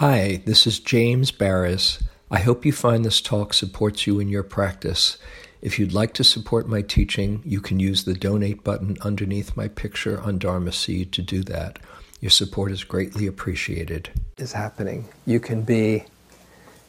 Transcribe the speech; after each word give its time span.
Hi, 0.00 0.40
this 0.46 0.66
is 0.66 0.80
James 0.80 1.30
Baraz. 1.30 2.02
I 2.30 2.38
hope 2.38 2.64
you 2.64 2.72
find 2.72 3.04
this 3.04 3.20
talk 3.20 3.52
supports 3.52 4.06
you 4.06 4.18
in 4.18 4.30
your 4.30 4.42
practice. 4.42 5.18
If 5.60 5.78
you'd 5.78 5.92
like 5.92 6.14
to 6.14 6.24
support 6.24 6.66
my 6.66 6.80
teaching, 6.80 7.42
you 7.44 7.60
can 7.60 7.78
use 7.78 8.04
the 8.04 8.14
donate 8.14 8.64
button 8.64 8.96
underneath 9.02 9.58
my 9.58 9.68
picture 9.68 10.18
on 10.18 10.38
Dharma 10.38 10.72
Seed 10.72 11.12
to 11.12 11.20
do 11.20 11.42
that. 11.42 11.80
Your 12.18 12.30
support 12.30 12.72
is 12.72 12.82
greatly 12.82 13.26
appreciated. 13.26 14.08
Is 14.38 14.54
happening. 14.54 15.10
You 15.26 15.38
can 15.38 15.64
be 15.64 16.04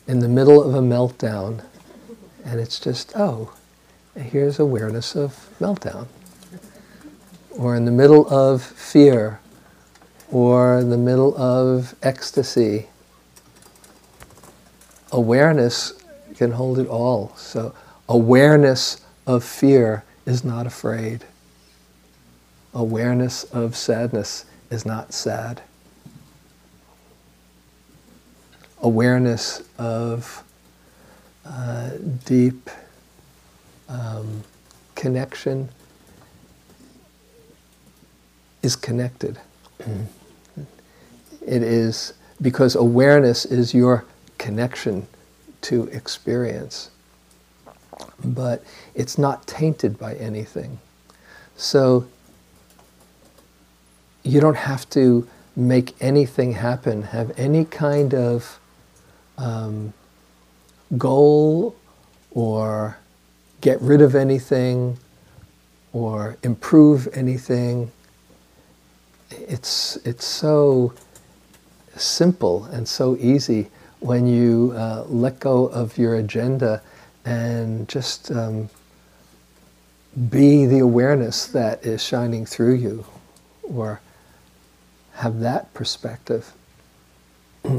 in 0.07 0.19
the 0.19 0.29
middle 0.29 0.63
of 0.63 0.73
a 0.73 0.79
meltdown, 0.79 1.65
and 2.45 2.61
it's 2.61 2.79
just, 2.79 3.11
oh, 3.17 3.51
here's 4.15 4.57
awareness 4.57 5.17
of 5.17 5.49
meltdown. 5.59 6.07
Or 7.49 7.75
in 7.75 7.83
the 7.83 7.91
middle 7.91 8.25
of 8.29 8.63
fear, 8.63 9.41
or 10.31 10.77
in 10.79 10.89
the 10.89 10.97
middle 10.97 11.35
of 11.35 11.93
ecstasy. 12.01 12.87
Awareness 15.11 15.93
can 16.35 16.51
hold 16.51 16.79
it 16.79 16.87
all. 16.87 17.33
So, 17.35 17.73
awareness 18.07 19.01
of 19.27 19.43
fear 19.43 20.03
is 20.25 20.43
not 20.43 20.65
afraid. 20.65 21.25
Awareness 22.73 23.43
of 23.45 23.75
sadness 23.75 24.45
is 24.69 24.85
not 24.85 25.13
sad. 25.13 25.61
Awareness 28.81 29.61
of 29.77 30.43
uh, 31.45 31.91
deep 32.25 32.69
um, 33.89 34.43
connection 34.95 35.69
is 38.63 38.75
connected. 38.75 39.37
it 41.41 41.63
is 41.63 42.13
because 42.41 42.75
awareness 42.75 43.45
is 43.45 43.73
your 43.73 44.05
connection 44.41 45.07
to 45.61 45.83
experience. 45.89 46.89
But 48.25 48.63
it's 48.95 49.17
not 49.19 49.45
tainted 49.45 49.99
by 49.99 50.15
anything. 50.15 50.79
So 51.55 52.07
you 54.23 54.41
don't 54.41 54.57
have 54.57 54.89
to 54.91 55.27
make 55.55 55.93
anything 56.01 56.53
happen, 56.53 57.03
have 57.03 57.31
any 57.37 57.65
kind 57.65 58.15
of 58.15 58.59
um, 59.37 59.93
goal 60.97 61.75
or 62.31 62.97
get 63.61 63.79
rid 63.79 64.01
of 64.01 64.15
anything 64.15 64.97
or 65.93 66.35
improve 66.41 67.07
anything. 67.13 67.91
It's, 69.29 69.97
it's 69.97 70.25
so 70.25 70.93
simple 71.95 72.65
and 72.65 72.87
so 72.87 73.15
easy 73.17 73.69
when 74.01 74.27
you 74.27 74.73
uh, 74.75 75.05
let 75.07 75.39
go 75.39 75.67
of 75.67 75.97
your 75.97 76.15
agenda 76.15 76.81
and 77.23 77.87
just 77.87 78.31
um, 78.31 78.67
be 80.29 80.65
the 80.65 80.79
awareness 80.79 81.45
that 81.45 81.85
is 81.85 82.03
shining 82.03 82.45
through 82.45 82.73
you 82.73 83.05
or 83.61 84.01
have 85.13 85.39
that 85.39 85.73
perspective. 85.73 86.51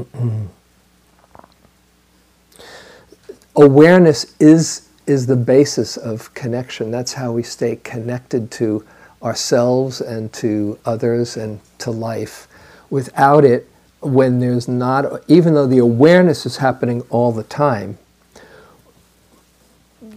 Awareness 3.55 4.35
is, 4.39 4.89
is 5.05 5.27
the 5.27 5.35
basis 5.35 5.95
of 5.97 6.33
connection. 6.33 6.89
That's 6.89 7.13
how 7.13 7.33
we 7.33 7.43
stay 7.43 7.75
connected 7.75 8.49
to 8.51 8.83
ourselves 9.21 10.01
and 10.01 10.31
to 10.33 10.79
others 10.85 11.35
and 11.37 11.59
to 11.79 11.91
life. 11.91 12.47
Without 12.89 13.45
it, 13.45 13.69
when 14.03 14.39
there's 14.39 14.67
not, 14.67 15.23
even 15.27 15.53
though 15.53 15.67
the 15.67 15.77
awareness 15.77 16.45
is 16.45 16.57
happening 16.57 17.01
all 17.09 17.31
the 17.31 17.43
time, 17.43 17.97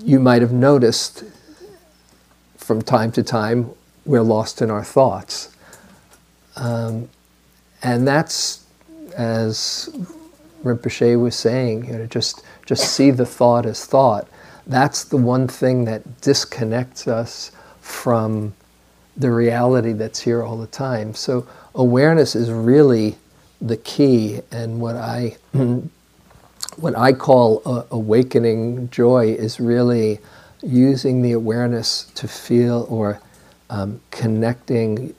you 0.00 0.20
might 0.20 0.42
have 0.42 0.52
noticed 0.52 1.24
from 2.56 2.82
time 2.82 3.12
to 3.12 3.22
time 3.22 3.70
we're 4.04 4.22
lost 4.22 4.62
in 4.62 4.70
our 4.70 4.84
thoughts. 4.84 5.54
Um, 6.56 7.08
and 7.82 8.06
that's, 8.06 8.64
as 9.16 9.88
Rinpoche 10.64 11.20
was 11.20 11.34
saying, 11.36 11.86
you 11.86 11.92
know, 11.98 12.06
just, 12.06 12.42
just 12.64 12.92
see 12.94 13.10
the 13.10 13.26
thought 13.26 13.66
as 13.66 13.84
thought. 13.84 14.28
That's 14.66 15.04
the 15.04 15.16
one 15.16 15.46
thing 15.46 15.84
that 15.84 16.20
disconnects 16.20 17.06
us 17.06 17.52
from 17.80 18.54
the 19.16 19.30
reality 19.30 19.92
that's 19.92 20.20
here 20.20 20.42
all 20.42 20.58
the 20.58 20.66
time. 20.66 21.14
So 21.14 21.46
awareness 21.74 22.34
is 22.34 22.50
really 22.50 23.16
the 23.60 23.76
key, 23.76 24.40
and 24.50 24.80
what 24.80 24.96
I 24.96 25.36
what 26.76 26.96
I 26.96 27.12
call 27.12 27.62
uh, 27.64 27.84
awakening 27.90 28.90
joy 28.90 29.32
is 29.32 29.60
really 29.60 30.20
using 30.62 31.22
the 31.22 31.32
awareness 31.32 32.04
to 32.14 32.28
feel 32.28 32.86
or 32.88 33.20
um, 33.70 34.00
connecting 34.10 35.14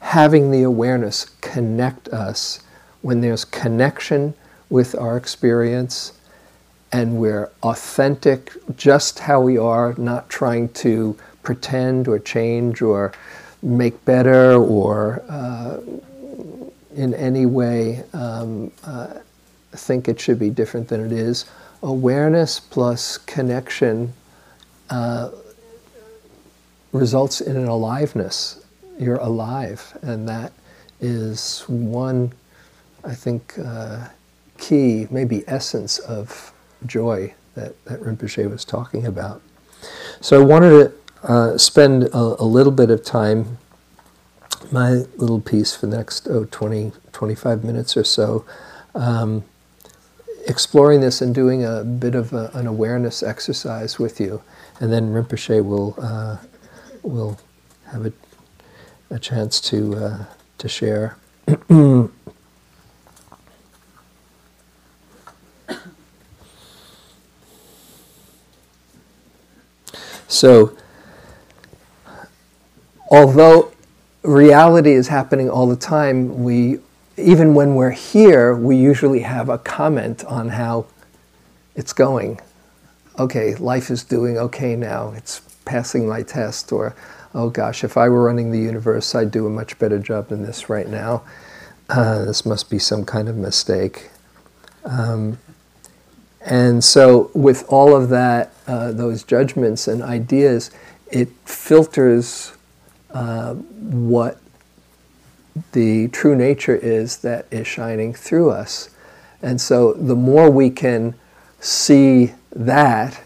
having 0.00 0.50
the 0.50 0.62
awareness 0.62 1.26
connect 1.40 2.08
us 2.08 2.60
when 3.02 3.20
there's 3.20 3.44
connection 3.44 4.34
with 4.68 4.94
our 4.96 5.16
experience 5.16 6.12
and 6.92 7.16
we're 7.16 7.50
authentic 7.62 8.52
just 8.76 9.20
how 9.20 9.40
we 9.40 9.56
are, 9.56 9.94
not 9.96 10.28
trying 10.28 10.68
to 10.70 11.16
pretend 11.42 12.08
or 12.08 12.18
change 12.18 12.82
or 12.82 13.12
make 13.62 14.04
better 14.04 14.54
or 14.54 15.22
uh, 15.28 15.78
in 16.94 17.14
any 17.14 17.46
way 17.46 18.02
um, 18.12 18.72
uh, 18.84 19.14
think 19.72 20.08
it 20.08 20.20
should 20.20 20.38
be 20.38 20.50
different 20.50 20.88
than 20.88 21.04
it 21.04 21.12
is. 21.12 21.44
Awareness 21.82 22.60
plus 22.60 23.16
connection 23.16 24.12
uh, 24.90 25.30
results 26.92 27.40
in 27.40 27.56
an 27.56 27.68
aliveness 27.68 28.60
you're 29.00 29.16
alive. 29.16 29.96
And 30.02 30.28
that 30.28 30.52
is 31.00 31.64
one, 31.66 32.32
I 33.02 33.14
think, 33.14 33.58
uh, 33.58 34.08
key, 34.58 35.08
maybe 35.10 35.42
essence 35.46 35.98
of 36.00 36.52
joy 36.86 37.34
that, 37.54 37.82
that 37.86 38.00
Rinpoche 38.02 38.48
was 38.50 38.64
talking 38.64 39.06
about. 39.06 39.40
So 40.20 40.40
I 40.40 40.44
wanted 40.44 40.70
to 40.70 40.92
uh, 41.22 41.58
spend 41.58 42.04
a, 42.04 42.16
a, 42.16 42.44
little 42.44 42.72
bit 42.72 42.90
of 42.90 43.02
time, 43.02 43.58
my 44.70 44.90
little 45.16 45.40
piece 45.40 45.74
for 45.74 45.86
the 45.86 45.96
next 45.96 46.28
oh, 46.28 46.46
20, 46.50 46.92
25 47.12 47.64
minutes 47.64 47.96
or 47.96 48.04
so, 48.04 48.44
um, 48.94 49.44
exploring 50.46 51.00
this 51.00 51.20
and 51.20 51.34
doing 51.34 51.64
a 51.64 51.84
bit 51.84 52.14
of 52.14 52.32
a, 52.32 52.50
an 52.54 52.66
awareness 52.66 53.22
exercise 53.22 53.98
with 53.98 54.20
you. 54.20 54.42
And 54.80 54.92
then 54.92 55.12
Rinpoche 55.12 55.64
will, 55.64 55.94
uh, 55.98 56.38
will 57.02 57.38
have 57.86 58.06
a 58.06 58.12
a 59.10 59.18
chance 59.18 59.60
to 59.60 59.96
uh, 59.96 60.24
to 60.58 60.68
share. 60.68 61.16
so, 70.28 70.76
although 73.10 73.72
reality 74.22 74.92
is 74.92 75.08
happening 75.08 75.48
all 75.48 75.66
the 75.66 75.76
time, 75.76 76.42
we 76.42 76.78
even 77.16 77.54
when 77.54 77.74
we're 77.74 77.90
here, 77.90 78.54
we 78.54 78.76
usually 78.76 79.20
have 79.20 79.48
a 79.48 79.58
comment 79.58 80.24
on 80.24 80.50
how 80.50 80.86
it's 81.74 81.92
going. 81.92 82.40
Okay, 83.18 83.54
life 83.56 83.90
is 83.90 84.04
doing 84.04 84.38
okay 84.38 84.74
now. 84.76 85.12
It's 85.12 85.40
passing 85.64 86.08
my 86.08 86.22
test, 86.22 86.72
or 86.72 86.94
oh 87.34 87.50
gosh, 87.50 87.84
if 87.84 87.96
I 87.96 88.08
were 88.08 88.24
running 88.24 88.50
the 88.50 88.58
universe, 88.58 89.14
I'd 89.14 89.30
do 89.30 89.46
a 89.46 89.50
much 89.50 89.78
better 89.78 89.98
job 89.98 90.28
than 90.28 90.42
this 90.42 90.68
right 90.68 90.88
now. 90.88 91.22
Uh, 91.88 92.24
this 92.24 92.46
must 92.46 92.70
be 92.70 92.78
some 92.78 93.04
kind 93.04 93.28
of 93.28 93.36
mistake. 93.36 94.10
Um, 94.84 95.38
and 96.40 96.82
so, 96.82 97.30
with 97.34 97.66
all 97.68 97.94
of 97.94 98.08
that, 98.08 98.52
uh, 98.66 98.92
those 98.92 99.22
judgments 99.24 99.86
and 99.86 100.02
ideas, 100.02 100.70
it 101.10 101.28
filters 101.44 102.52
uh, 103.12 103.54
what 103.54 104.38
the 105.72 106.08
true 106.08 106.36
nature 106.36 106.76
is 106.76 107.18
that 107.18 107.46
is 107.50 107.66
shining 107.66 108.14
through 108.14 108.50
us. 108.50 108.90
And 109.42 109.60
so, 109.60 109.94
the 109.94 110.16
more 110.16 110.50
we 110.50 110.70
can 110.70 111.14
see 111.60 112.34
that, 112.52 113.22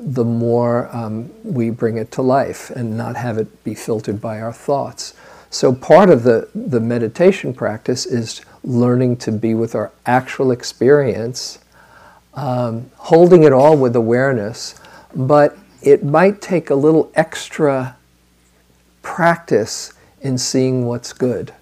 the 0.00 0.24
more 0.24 0.94
um, 0.94 1.30
we 1.44 1.70
bring 1.70 1.96
it 1.96 2.10
to 2.12 2.22
life 2.22 2.70
and 2.70 2.96
not 2.96 3.16
have 3.16 3.38
it 3.38 3.64
be 3.64 3.74
filtered 3.74 4.20
by 4.20 4.40
our 4.40 4.52
thoughts. 4.52 5.14
So, 5.50 5.72
part 5.72 6.10
of 6.10 6.24
the, 6.24 6.48
the 6.54 6.80
meditation 6.80 7.54
practice 7.54 8.04
is 8.04 8.42
learning 8.64 9.16
to 9.18 9.32
be 9.32 9.54
with 9.54 9.74
our 9.74 9.92
actual 10.04 10.50
experience, 10.50 11.58
um, 12.34 12.90
holding 12.96 13.44
it 13.44 13.52
all 13.52 13.76
with 13.76 13.96
awareness, 13.96 14.78
but 15.14 15.56
it 15.80 16.04
might 16.04 16.42
take 16.42 16.70
a 16.70 16.74
little 16.74 17.10
extra 17.14 17.96
practice 19.16 19.92
in 20.20 20.36
seeing 20.38 20.86
what's 20.86 21.12
good. 21.12 21.52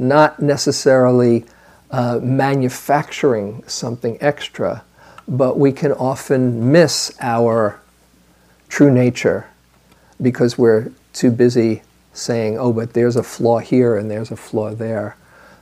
not 0.00 0.40
necessarily 0.40 1.44
uh, 1.90 2.18
manufacturing 2.22 3.62
something 3.66 4.16
extra, 4.20 4.82
but 5.28 5.58
we 5.58 5.70
can 5.72 5.92
often 5.92 6.72
miss 6.72 7.12
our 7.20 7.78
true 8.68 8.90
nature 8.90 9.46
because 10.22 10.56
we're 10.56 10.90
too 11.12 11.30
busy 11.30 11.82
saying, 12.14 12.58
oh, 12.58 12.72
but 12.72 12.94
there's 12.94 13.16
a 13.16 13.22
flaw 13.22 13.58
here 13.58 13.96
and 13.96 14.10
there's 14.10 14.30
a 14.30 14.36
flaw 14.36 14.74
there. 14.74 15.16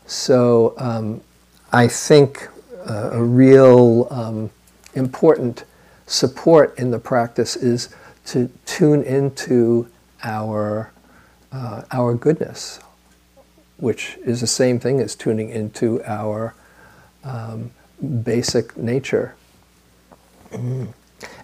So 0.06 0.74
um, 0.78 1.20
I 1.72 1.88
think 1.88 2.48
uh, 2.88 3.10
a 3.12 3.22
real 3.22 4.06
um, 4.10 4.50
important 4.94 5.64
support 6.06 6.78
in 6.78 6.92
the 6.92 6.98
practice 6.98 7.56
is 7.56 7.88
to 8.26 8.48
tune 8.66 9.02
into 9.02 9.88
our, 10.22 10.92
uh, 11.52 11.82
our 11.92 12.14
goodness, 12.14 12.80
which 13.76 14.18
is 14.24 14.40
the 14.40 14.46
same 14.46 14.78
thing 14.80 15.00
as 15.00 15.14
tuning 15.14 15.50
into 15.50 16.02
our 16.04 16.54
um, 17.24 17.70
basic 18.22 18.76
nature. 18.76 19.34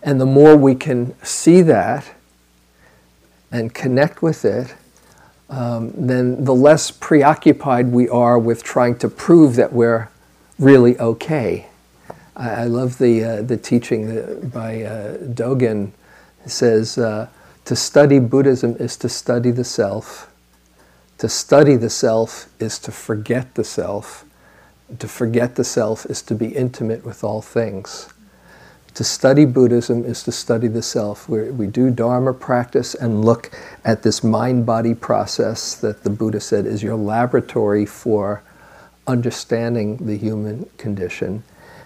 And 0.02 0.20
the 0.20 0.26
more 0.26 0.56
we 0.56 0.74
can 0.74 1.14
see 1.22 1.62
that 1.62 2.12
and 3.50 3.72
connect 3.74 4.22
with 4.22 4.44
it, 4.44 4.74
um, 5.50 5.92
then 5.96 6.44
the 6.44 6.54
less 6.54 6.90
preoccupied 6.90 7.88
we 7.88 8.08
are 8.08 8.38
with 8.38 8.62
trying 8.62 8.98
to 8.98 9.08
prove 9.08 9.56
that 9.56 9.72
we're 9.72 10.08
really 10.58 10.98
okay. 10.98 11.66
I, 12.36 12.50
I 12.50 12.64
love 12.64 12.98
the, 12.98 13.24
uh, 13.24 13.42
the 13.42 13.56
teaching 13.56 14.48
by 14.48 14.82
uh, 14.82 15.18
Dogen. 15.18 15.92
It 16.44 16.50
says, 16.50 16.98
uh, 16.98 17.28
to 17.64 17.76
study 17.76 18.18
Buddhism 18.18 18.76
is 18.76 18.96
to 18.98 19.08
study 19.08 19.50
the 19.50 19.64
self. 19.64 20.30
To 21.18 21.28
study 21.28 21.76
the 21.76 21.90
self 21.90 22.48
is 22.60 22.78
to 22.80 22.92
forget 22.92 23.54
the 23.54 23.64
self. 23.64 24.24
To 24.98 25.08
forget 25.08 25.56
the 25.56 25.64
self 25.64 26.04
is 26.06 26.20
to 26.22 26.34
be 26.34 26.48
intimate 26.48 27.04
with 27.04 27.24
all 27.24 27.40
things. 27.40 28.12
To 28.94 29.02
study 29.02 29.44
Buddhism 29.44 30.04
is 30.04 30.22
to 30.24 30.32
study 30.32 30.68
the 30.68 30.82
self. 30.82 31.28
we 31.28 31.50
we 31.50 31.66
do 31.66 31.90
Dharma 31.90 32.34
practice 32.34 32.94
and 32.94 33.24
look 33.24 33.50
at 33.84 34.02
this 34.02 34.22
mind 34.22 34.66
body 34.66 34.94
process 34.94 35.74
that 35.76 36.04
the 36.04 36.10
Buddha 36.10 36.40
said 36.40 36.66
is 36.66 36.82
your 36.82 36.96
laboratory 36.96 37.86
for 37.86 38.42
understanding 39.06 39.96
the 40.06 40.16
human 40.16 40.68
condition. 40.78 41.42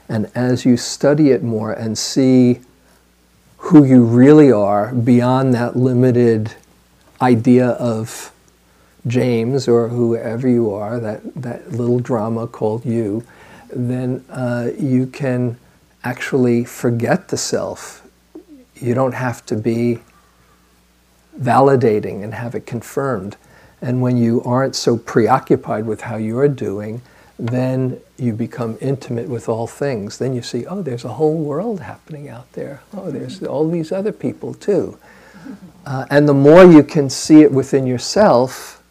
And 0.09 0.31
as 0.35 0.65
you 0.65 0.77
study 0.77 1.31
it 1.31 1.43
more 1.43 1.73
and 1.73 1.97
see 1.97 2.61
who 3.59 3.85
you 3.85 4.03
really 4.03 4.51
are 4.51 4.93
beyond 4.95 5.55
that 5.55 5.77
limited 5.77 6.55
idea 7.21 7.69
of 7.71 8.33
James 9.07 9.69
or 9.69 9.89
whoever 9.89 10.49
you 10.49 10.73
are, 10.73 11.01
that, 11.01 11.35
that 11.35 11.73
little 11.73 11.99
drama 11.99 12.47
called 12.47 12.85
you, 12.85 13.25
then 13.73 14.25
uh, 14.31 14.71
you 14.79 15.07
can 15.07 15.59
actually 16.05 16.65
forget 16.65 17.29
the 17.29 17.37
self. 17.37 18.07
You 18.77 18.95
don't 18.95 19.15
have 19.15 19.45
to 19.47 19.57
be 19.57 19.99
validating 21.41 22.23
and 22.23 22.35
have 22.35 22.55
it 22.55 22.67
confirmed. 22.67 23.37
And 23.81 24.03
when 24.03 24.17
you 24.17 24.43
aren't 24.45 24.75
so 24.75 24.97
preoccupied 24.97 25.87
with 25.87 26.03
how 26.03 26.17
you're 26.17 26.49
doing, 26.49 27.03
then 27.39 28.01
you 28.17 28.33
become 28.33 28.77
intimate 28.81 29.29
with 29.29 29.49
all 29.49 29.67
things. 29.67 30.19
Then 30.19 30.35
you 30.35 30.43
see, 30.43 30.67
oh, 30.67 30.83
there's 30.83 31.05
a 31.05 31.15
whole 31.15 31.37
world 31.39 31.81
happening 31.81 32.29
out 32.29 32.53
there. 32.53 32.83
Oh, 32.93 33.11
there's 33.11 33.43
all 33.43 33.69
these 33.69 33.93
other 33.93 34.13
people 34.13 34.55
too. 34.55 34.99
Uh, 35.87 36.07
and 36.11 36.29
the 36.29 36.35
more 36.35 36.65
you 36.65 36.83
can 36.83 37.09
see 37.09 37.43
it 37.43 37.53
within 37.53 37.87
yourself, 37.87 38.83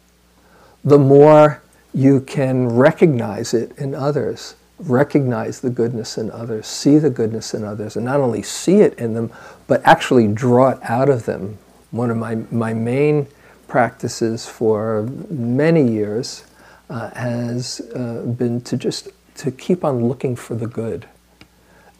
the 0.84 0.98
more 0.98 1.62
you 1.92 2.20
can 2.20 2.68
recognize 2.68 3.52
it 3.52 3.76
in 3.78 3.94
others 3.94 4.54
recognize 4.78 5.60
the 5.60 5.70
goodness 5.70 6.18
in 6.18 6.30
others, 6.30 6.66
see 6.66 6.98
the 6.98 7.10
goodness 7.10 7.54
in 7.54 7.64
others, 7.64 7.96
and 7.96 8.04
not 8.04 8.20
only 8.20 8.42
see 8.42 8.80
it 8.80 8.94
in 8.98 9.14
them, 9.14 9.32
but 9.66 9.82
actually 9.84 10.28
draw 10.28 10.70
it 10.70 10.78
out 10.82 11.08
of 11.08 11.24
them. 11.26 11.58
One 11.90 12.10
of 12.10 12.16
my, 12.16 12.36
my 12.50 12.74
main 12.74 13.26
practices 13.66 14.46
for 14.46 15.02
many 15.28 15.90
years 15.90 16.44
uh, 16.90 17.10
has 17.10 17.80
uh, 17.94 18.22
been 18.22 18.60
to 18.62 18.76
just 18.76 19.08
to 19.36 19.50
keep 19.50 19.84
on 19.84 20.06
looking 20.06 20.34
for 20.34 20.54
the 20.54 20.66
good, 20.66 21.06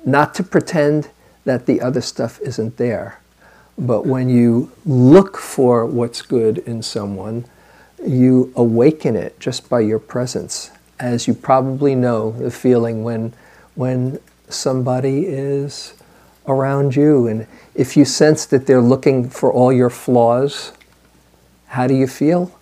not 0.05 0.35
to 0.35 0.43
pretend 0.43 1.11
that 1.45 1.67
the 1.67 1.81
other 1.81 2.01
stuff 2.01 2.41
isn't 2.41 2.77
there, 2.77 3.21
but 3.77 4.07
when 4.07 4.29
you 4.29 4.73
look 4.85 5.37
for 5.37 5.87
what's 5.87 6.23
good 6.23 6.59
in 6.59 6.83
someone, 6.83 7.45
you 8.05 8.53
awaken 8.57 9.17
it 9.17 9.39
just 9.41 9.69
by 9.69 9.81
your 9.81 9.99
presence 9.99 10.71
as 10.99 11.29
you 11.29 11.35
probably 11.35 11.95
know, 11.95 12.33
the 12.33 12.51
feeling 12.51 13.05
when, 13.05 13.33
when 13.75 14.19
somebody 14.49 15.27
is 15.27 15.95
around 16.47 16.97
you. 16.97 17.27
And 17.27 17.47
if 17.75 17.97
you 17.97 18.05
sense 18.05 18.47
that 18.47 18.67
they're 18.67 18.81
looking 18.81 19.29
for 19.29 19.53
all 19.53 19.73
your 19.73 19.91
flaws, 19.91 20.73
how 21.69 21.87
do 21.87 21.95
you 21.95 22.07
feel? 22.07 22.59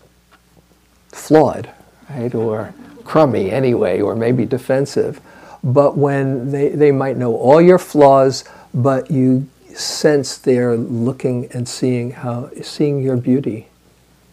Flawed, 1.08 1.70
right? 2.10 2.34
Or 2.34 2.74
crummy 3.04 3.50
anyway, 3.50 4.00
or 4.00 4.14
maybe 4.14 4.44
defensive. 4.44 5.20
But 5.62 5.96
when 5.96 6.50
they, 6.50 6.68
they 6.70 6.92
might 6.92 7.16
know 7.16 7.36
all 7.36 7.60
your 7.60 7.78
flaws, 7.78 8.44
but 8.74 9.10
you 9.10 9.48
sense 9.74 10.38
they're 10.38 10.76
looking 10.76 11.48
and 11.52 11.68
seeing 11.68 12.12
how 12.12 12.50
seeing 12.62 13.02
your 13.02 13.16
beauty 13.16 13.68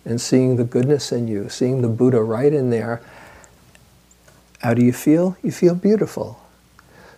and 0.05 0.19
seeing 0.19 0.55
the 0.55 0.63
goodness 0.63 1.11
in 1.11 1.27
you, 1.27 1.49
seeing 1.49 1.81
the 1.81 1.87
Buddha 1.87 2.21
right 2.21 2.53
in 2.53 2.69
there, 2.69 3.01
how 4.59 4.73
do 4.73 4.83
you 4.83 4.93
feel? 4.93 5.37
You 5.43 5.51
feel 5.51 5.75
beautiful. 5.75 6.39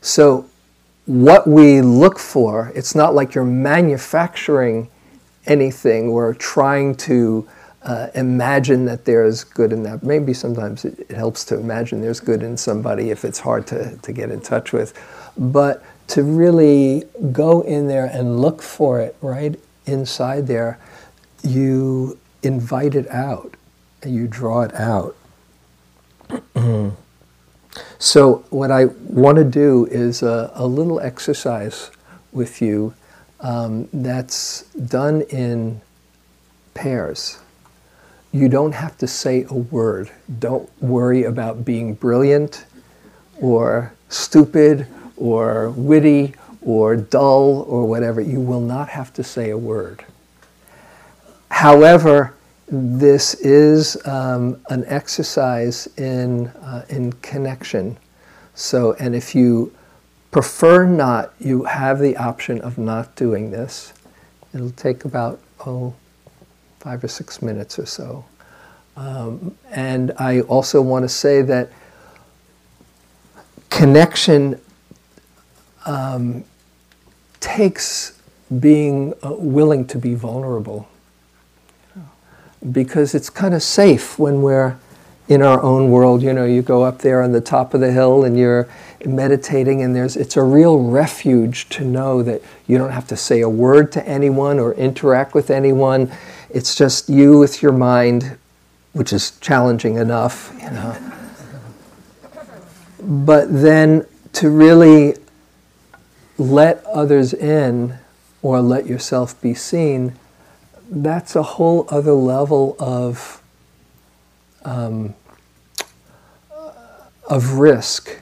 So, 0.01 0.49
what 1.05 1.47
we 1.47 1.81
look 1.81 2.17
for, 2.17 2.71
it's 2.75 2.95
not 2.95 3.13
like 3.13 3.35
you're 3.35 3.43
manufacturing 3.43 4.89
anything 5.45 6.09
or 6.09 6.33
trying 6.33 6.95
to 6.95 7.47
uh, 7.85 8.07
imagine 8.15 8.85
that 8.85 9.05
there's 9.05 9.43
good 9.43 9.71
in 9.71 9.83
that. 9.83 10.03
Maybe 10.03 10.33
sometimes 10.33 10.85
it, 10.85 10.99
it, 11.09 11.15
helps 11.15 11.45
to 11.45 11.55
imagine 11.59 12.01
there's 12.01 12.19
good 12.19 12.41
in 12.41 12.57
somebody 12.57 13.11
if 13.11 13.23
it's 13.23 13.39
hard 13.39 13.67
to, 13.67 13.95
to 13.97 14.11
get 14.11 14.31
in 14.31 14.41
touch 14.41 14.73
with. 14.73 14.93
But 15.37 15.83
to 16.07 16.23
really 16.23 17.03
go 17.31 17.61
in 17.61 17.87
there 17.87 18.05
and 18.05 18.41
look 18.41 18.61
for 18.61 18.99
it 18.99 19.15
right 19.21 19.59
inside 19.85 20.47
there, 20.47 20.79
you 21.43 22.17
invite 22.41 22.95
it 22.95 23.07
out 23.09 23.55
and 24.01 24.15
you 24.15 24.27
draw 24.27 24.63
it 24.63 24.73
out. 24.73 25.15
So, 27.97 28.45
what 28.49 28.71
I 28.71 28.85
want 28.85 29.37
to 29.37 29.43
do 29.43 29.85
is 29.87 30.21
a, 30.21 30.51
a 30.55 30.67
little 30.67 30.99
exercise 30.99 31.91
with 32.31 32.61
you 32.61 32.93
um, 33.39 33.89
that's 33.91 34.63
done 34.73 35.21
in 35.23 35.81
pairs. 36.73 37.39
You 38.35 38.49
don't 38.49 38.73
have 38.73 38.97
to 38.97 39.07
say 39.07 39.45
a 39.49 39.53
word. 39.53 40.11
Don't 40.39 40.69
worry 40.81 41.23
about 41.23 41.63
being 41.63 41.93
brilliant 41.93 42.65
or 43.39 43.93
stupid 44.09 44.87
or 45.15 45.69
witty 45.69 46.35
or 46.61 46.97
dull 46.97 47.61
or 47.61 47.85
whatever. 47.85 48.19
You 48.19 48.41
will 48.41 48.59
not 48.59 48.89
have 48.89 49.13
to 49.13 49.23
say 49.23 49.51
a 49.51 49.57
word. 49.57 50.03
However, 51.49 52.35
this 52.67 53.35
is 53.35 54.05
um, 54.05 54.59
an 54.69 54.83
exercise 54.87 55.87
in, 55.95 56.47
uh, 56.47 56.85
in 56.89 57.13
connection. 57.13 57.95
So, 58.53 58.97
and 58.99 59.15
if 59.15 59.33
you 59.33 59.73
prefer 60.31 60.85
not, 60.85 61.33
you 61.39 61.63
have 61.63 61.99
the 61.99 62.17
option 62.17 62.59
of 62.59 62.77
not 62.77 63.15
doing 63.15 63.51
this. 63.51 63.93
It'll 64.53 64.71
take 64.71 65.05
about, 65.05 65.39
oh, 65.65 65.93
five 66.85 67.03
or 67.03 67.07
six 67.07 67.41
minutes 67.41 67.79
or 67.79 67.85
so. 67.87 68.23
Um, 68.95 69.57
and 69.71 70.11
I 70.19 70.41
also 70.41 70.83
want 70.83 71.01
to 71.01 71.09
say 71.09 71.41
that 71.41 71.71
connection 73.71 74.61
um, 75.87 76.43
takes 77.39 78.21
being 78.59 79.15
uh, 79.23 79.33
willing 79.33 79.87
to 79.87 79.97
be 79.97 80.13
vulnerable 80.13 80.87
because 82.71 83.15
it's 83.15 83.31
kind 83.31 83.55
of 83.55 83.63
safe 83.63 84.19
when 84.19 84.43
we're 84.43 84.77
in 85.27 85.41
our 85.41 85.63
own 85.63 85.89
world. 85.89 86.21
You 86.21 86.33
know, 86.33 86.45
you 86.45 86.61
go 86.61 86.83
up 86.83 86.99
there 86.99 87.23
on 87.23 87.31
the 87.31 87.41
top 87.41 87.73
of 87.73 87.81
the 87.81 87.91
hill 87.91 88.23
and 88.23 88.37
you're 88.37 88.69
meditating, 89.03 89.81
and 89.81 89.95
there's 89.95 90.15
it's 90.15 90.37
a 90.37 90.43
real 90.43 90.83
refuge 90.83 91.67
to 91.69 91.83
know 91.83 92.21
that 92.21 92.43
you 92.67 92.77
don't 92.77 92.91
have 92.91 93.07
to 93.07 93.17
say 93.17 93.41
a 93.41 93.49
word 93.49 93.91
to 93.93 94.07
anyone 94.07 94.59
or 94.59 94.75
interact 94.75 95.33
with 95.33 95.49
anyone. 95.49 96.11
It's 96.55 96.73
just 96.73 97.09
you 97.09 97.37
with 97.37 97.61
your 97.61 97.71
mind, 97.71 98.37
which 98.93 99.13
is 99.13 99.31
challenging 99.39 99.97
enough, 99.97 100.51
you 100.59 100.71
know. 100.71 100.97
But 102.99 103.53
then 103.53 104.07
to 104.33 104.49
really 104.49 105.15
let 106.39 106.83
others 106.85 107.33
in 107.33 107.97
or 108.41 108.61
let 108.61 108.87
yourself 108.87 109.39
be 109.41 109.53
seen 109.53 110.17
that's 110.89 111.35
a 111.35 111.43
whole 111.43 111.87
other 111.89 112.13
level 112.13 112.75
of 112.79 113.41
um, 114.63 115.13
of 117.27 117.53
risk 117.53 118.21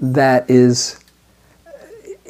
that 0.00 0.48
is 0.50 0.98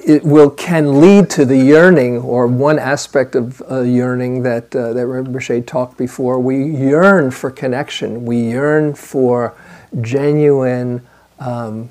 it 0.07 0.23
will 0.23 0.51
can 0.51 1.01
lead 1.01 1.31
to 1.31 1.45
the 1.45 1.57
yearning 1.57 2.19
or 2.19 2.47
one 2.47 2.79
aspect 2.79 3.35
of 3.35 3.63
uh, 3.71 3.81
yearning 3.81 4.43
that 4.43 4.75
uh, 4.77 4.93
that 4.93 5.07
Rinpoche 5.07 5.67
talked 5.67 5.97
before. 5.97 6.39
We 6.39 6.65
yearn 6.65 7.31
for 7.31 7.51
connection. 7.51 8.25
We 8.27 8.39
yearn 8.39 8.95
for 8.95 9.55
genuine 10.01 11.07
um, 11.39 11.89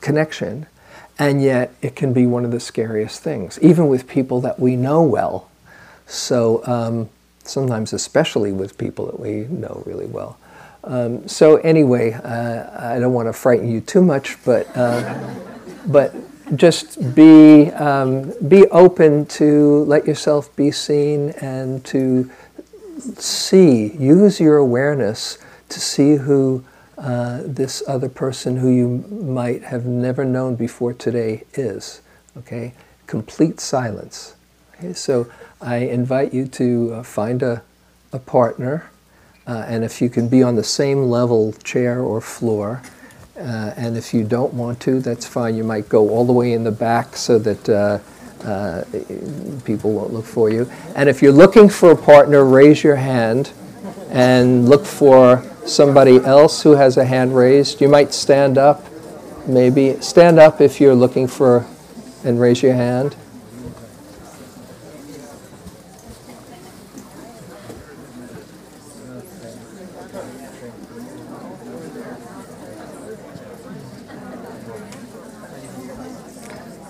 connection, 0.00 0.66
and 1.18 1.42
yet 1.42 1.74
it 1.82 1.94
can 1.94 2.12
be 2.12 2.26
one 2.26 2.44
of 2.44 2.52
the 2.52 2.60
scariest 2.60 3.22
things, 3.22 3.58
even 3.60 3.88
with 3.88 4.08
people 4.08 4.40
that 4.40 4.58
we 4.58 4.74
know 4.74 5.02
well. 5.02 5.50
So 6.06 6.64
um, 6.66 7.10
sometimes, 7.44 7.92
especially 7.92 8.52
with 8.52 8.78
people 8.78 9.06
that 9.06 9.20
we 9.20 9.46
know 9.50 9.82
really 9.84 10.06
well. 10.06 10.38
Um, 10.84 11.26
so 11.28 11.56
anyway, 11.56 12.12
uh, 12.12 12.94
I 12.94 12.98
don't 12.98 13.12
want 13.12 13.28
to 13.28 13.32
frighten 13.32 13.68
you 13.70 13.80
too 13.80 14.02
much, 14.02 14.42
but 14.44 14.74
uh, 14.74 15.34
but 15.86 16.14
just 16.54 17.14
be 17.14 17.70
um, 17.72 18.32
be 18.48 18.66
open 18.68 19.26
to 19.26 19.84
let 19.84 20.06
yourself 20.06 20.54
be 20.56 20.70
seen 20.70 21.30
and 21.40 21.84
to 21.86 22.30
see. 23.16 23.92
Use 23.96 24.40
your 24.40 24.56
awareness 24.56 25.38
to 25.68 25.80
see 25.80 26.16
who 26.16 26.64
uh, 26.98 27.42
this 27.44 27.82
other 27.86 28.08
person 28.08 28.58
who 28.58 28.70
you 28.70 28.88
might 29.10 29.64
have 29.64 29.84
never 29.84 30.24
known 30.24 30.54
before 30.54 30.94
today 30.94 31.44
is. 31.54 32.00
Okay, 32.38 32.74
complete 33.06 33.60
silence. 33.60 34.36
Okay, 34.74 34.92
so 34.92 35.30
I 35.60 35.76
invite 35.76 36.32
you 36.32 36.46
to 36.48 36.94
uh, 36.94 37.02
find 37.02 37.42
a, 37.42 37.62
a 38.12 38.18
partner 38.18 38.90
uh, 39.46 39.64
and 39.68 39.84
if 39.84 40.02
you 40.02 40.08
can 40.08 40.28
be 40.28 40.42
on 40.42 40.56
the 40.56 40.64
same 40.64 41.04
level, 41.04 41.52
chair 41.64 42.00
or 42.00 42.20
floor, 42.20 42.82
uh, 43.38 43.74
and 43.76 43.96
if 43.96 44.14
you 44.14 44.24
don't 44.24 44.54
want 44.54 44.80
to, 44.80 45.00
that's 45.00 45.26
fine. 45.26 45.56
You 45.56 45.64
might 45.64 45.88
go 45.88 46.08
all 46.08 46.24
the 46.24 46.32
way 46.32 46.52
in 46.52 46.64
the 46.64 46.72
back 46.72 47.16
so 47.16 47.38
that 47.38 47.68
uh, 47.68 47.98
uh, 48.44 48.84
people 49.64 49.92
won't 49.92 50.12
look 50.12 50.24
for 50.24 50.50
you. 50.50 50.70
And 50.94 51.08
if 51.08 51.22
you're 51.22 51.32
looking 51.32 51.68
for 51.68 51.90
a 51.90 51.96
partner, 51.96 52.44
raise 52.44 52.82
your 52.82 52.96
hand 52.96 53.52
and 54.10 54.68
look 54.68 54.86
for 54.86 55.42
somebody 55.66 56.16
else 56.18 56.62
who 56.62 56.72
has 56.72 56.96
a 56.96 57.04
hand 57.04 57.34
raised. 57.34 57.80
You 57.80 57.88
might 57.88 58.14
stand 58.14 58.56
up, 58.56 58.84
maybe. 59.46 60.00
Stand 60.00 60.38
up 60.38 60.60
if 60.60 60.80
you're 60.80 60.94
looking 60.94 61.26
for, 61.26 61.66
and 62.24 62.40
raise 62.40 62.62
your 62.62 62.74
hand. 62.74 63.16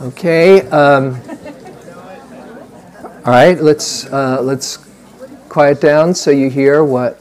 Okay. 0.07 0.61
Um, 0.69 1.21
all 3.25 3.33
right. 3.33 3.61
Let's 3.61 4.07
uh, 4.07 4.41
let's 4.41 4.79
quiet 5.49 5.81
down 5.81 6.15
so 6.15 6.31
you 6.31 6.49
hear 6.49 6.85
what 6.85 7.17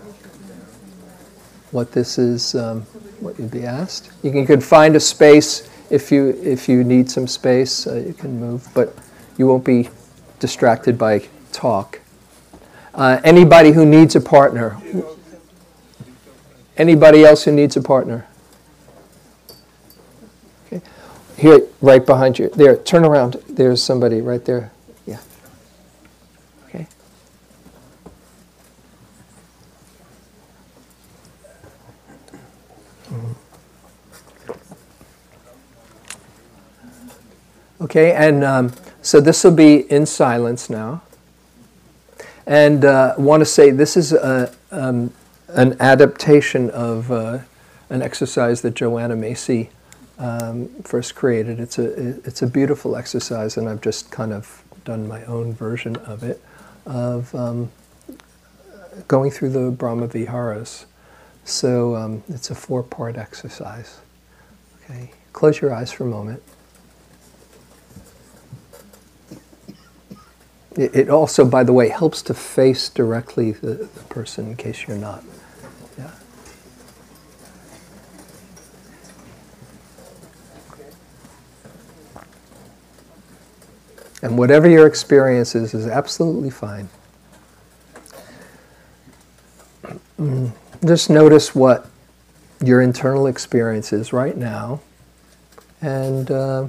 what 1.71 1.91
this 1.91 2.17
is. 2.17 2.55
Um, 2.55 2.85
what 3.19 3.39
you'd 3.39 3.51
be 3.51 3.65
asked. 3.65 4.11
You 4.23 4.31
can, 4.31 4.45
you 4.45 4.61
find 4.61 4.95
a 4.95 4.99
space 4.99 5.69
if 5.89 6.11
you 6.11 6.29
if 6.43 6.69
you 6.69 6.83
need 6.83 7.09
some 7.09 7.27
space. 7.27 7.87
Uh, 7.87 7.95
you 7.95 8.13
can 8.13 8.39
move, 8.39 8.67
but 8.73 8.95
you 9.37 9.47
won't 9.47 9.65
be 9.65 9.89
distracted 10.39 10.97
by 10.97 11.27
talk. 11.51 11.99
Uh, 12.93 13.19
anybody 13.23 13.71
who 13.71 13.85
needs 13.85 14.15
a 14.15 14.21
partner. 14.21 14.77
Anybody 16.77 17.23
else 17.23 17.45
who 17.45 17.51
needs 17.51 17.75
a 17.77 17.81
partner? 17.81 18.27
Here, 21.37 21.67
right 21.81 22.05
behind 22.05 22.39
you. 22.39 22.49
There, 22.49 22.77
turn 22.77 23.03
around. 23.03 23.33
There's 23.49 23.83
somebody 23.83 24.21
right 24.21 24.43
there. 24.45 24.71
Yeah. 25.05 25.19
Okay. 26.67 26.87
Okay, 37.81 38.13
and 38.13 38.43
um, 38.43 38.71
so 39.01 39.19
this 39.19 39.43
will 39.43 39.51
be 39.51 39.91
in 39.91 40.05
silence 40.05 40.69
now. 40.69 41.01
And 42.47 42.85
uh, 42.85 43.15
want 43.17 43.41
to 43.41 43.45
say 43.45 43.71
this 43.71 43.97
is 43.97 44.13
a, 44.13 44.53
um, 44.71 45.11
an 45.49 45.75
adaptation 45.81 46.69
of 46.69 47.11
uh, 47.11 47.39
an 47.89 48.01
exercise 48.01 48.61
that 48.61 48.75
Joanna 48.75 49.15
Macy 49.15 49.69
um, 50.17 50.69
first 50.83 51.15
created. 51.15 51.59
It's 51.59 51.77
a 51.77 51.85
it's 52.25 52.41
a 52.41 52.47
beautiful 52.47 52.95
exercise, 52.95 53.57
and 53.57 53.67
I've 53.67 53.81
just 53.81 54.11
kind 54.11 54.33
of 54.33 54.63
done 54.83 55.07
my 55.07 55.23
own 55.25 55.53
version 55.53 55.95
of 55.97 56.23
it, 56.23 56.41
of 56.85 57.33
um, 57.35 57.71
going 59.07 59.31
through 59.31 59.49
the 59.49 59.71
Brahma 59.71 60.07
Viharas. 60.07 60.85
So 61.43 61.95
um, 61.95 62.23
it's 62.27 62.49
a 62.49 62.55
four-part 62.55 63.17
exercise. 63.17 63.99
Okay, 64.83 65.11
close 65.33 65.61
your 65.61 65.73
eyes 65.73 65.91
for 65.91 66.05
a 66.05 66.07
moment. 66.07 66.41
It, 70.75 70.95
it 70.95 71.09
also, 71.09 71.45
by 71.45 71.63
the 71.63 71.71
way, 71.73 71.89
helps 71.89 72.21
to 72.23 72.33
face 72.33 72.89
directly 72.89 73.51
the, 73.51 73.73
the 73.73 74.03
person 74.09 74.47
in 74.47 74.55
case 74.55 74.87
you're 74.87 74.97
not. 74.97 75.23
And 84.25 84.39
whatever 84.39 84.67
your 84.67 84.87
experience 84.87 85.53
is, 85.53 85.75
is 85.75 85.85
absolutely 85.85 86.49
fine. 86.49 86.89
Just 90.83 91.11
notice 91.11 91.53
what 91.53 91.87
your 92.59 92.81
internal 92.81 93.27
experience 93.27 93.93
is 93.93 94.11
right 94.11 94.35
now 94.35 94.81
and 95.79 96.31
uh, 96.31 96.65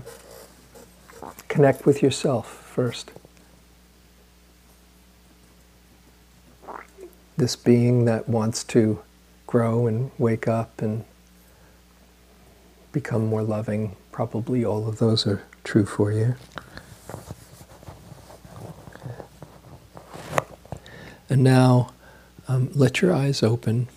connect 1.48 1.86
with 1.86 2.02
yourself 2.02 2.46
first. 2.46 3.10
This 7.38 7.56
being 7.56 8.04
that 8.04 8.28
wants 8.28 8.64
to 8.64 8.98
grow 9.46 9.86
and 9.86 10.10
wake 10.18 10.46
up 10.46 10.82
and 10.82 11.06
become 12.92 13.28
more 13.28 13.42
loving, 13.42 13.96
probably 14.12 14.62
all 14.62 14.86
of 14.86 14.98
those 14.98 15.26
are 15.26 15.42
true 15.64 15.86
for 15.86 16.12
you. 16.12 16.34
And 21.28 21.42
now 21.42 21.92
um, 22.49 22.71
let 22.75 23.00
your 23.00 23.12
eyes 23.12 23.42
open 23.42 23.88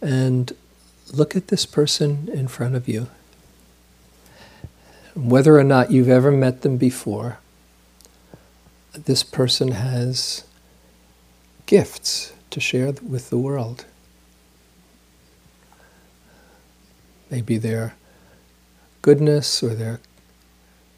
and 0.00 0.52
look 1.12 1.36
at 1.36 1.48
this 1.48 1.66
person 1.66 2.28
in 2.32 2.48
front 2.48 2.74
of 2.74 2.88
you. 2.88 3.08
Whether 5.14 5.56
or 5.56 5.64
not 5.64 5.90
you've 5.90 6.08
ever 6.08 6.32
met 6.32 6.62
them 6.62 6.76
before, 6.78 7.38
this 8.94 9.22
person 9.22 9.72
has 9.72 10.44
gifts 11.66 12.32
to 12.50 12.60
share 12.60 12.92
with 13.02 13.30
the 13.30 13.38
world. 13.38 13.84
Maybe 17.30 17.56
their 17.58 17.94
goodness 19.00 19.62
or 19.62 19.74
their 19.74 20.00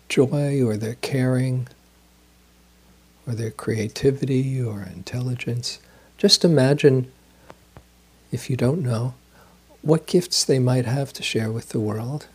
joy 0.09 0.63
or 0.63 0.77
their 0.77 0.97
caring 0.97 1.69
or 3.27 3.35
their 3.35 3.51
creativity 3.51 4.61
or 4.63 4.83
intelligence. 4.83 5.79
Just 6.19 6.45
imagine, 6.45 7.11
if 8.31 8.51
you 8.51 8.57
don't 8.57 8.83
know, 8.83 9.15
what 9.83 10.07
gifts 10.07 10.45
they 10.45 10.59
might 10.59 10.87
have 10.87 11.13
to 11.13 11.23
share 11.23 11.51
with 11.51 11.71
the 11.71 11.81
world. 11.81 12.27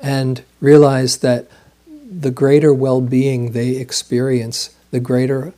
And 0.00 0.42
realize 0.60 1.18
that 1.18 1.48
the 1.86 2.30
greater 2.30 2.72
well 2.72 3.00
being 3.00 3.52
they 3.52 3.76
experience, 3.76 4.74
the 4.90 5.00
greater 5.00 5.52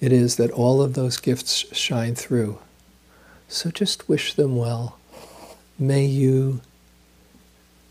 it 0.00 0.12
is 0.12 0.36
that 0.36 0.50
all 0.50 0.80
of 0.80 0.94
those 0.94 1.18
gifts 1.18 1.64
shine 1.76 2.14
through. 2.14 2.58
So 3.48 3.70
just 3.70 4.08
wish 4.08 4.32
them 4.32 4.56
well. 4.56 4.98
May 5.78 6.06
you 6.06 6.62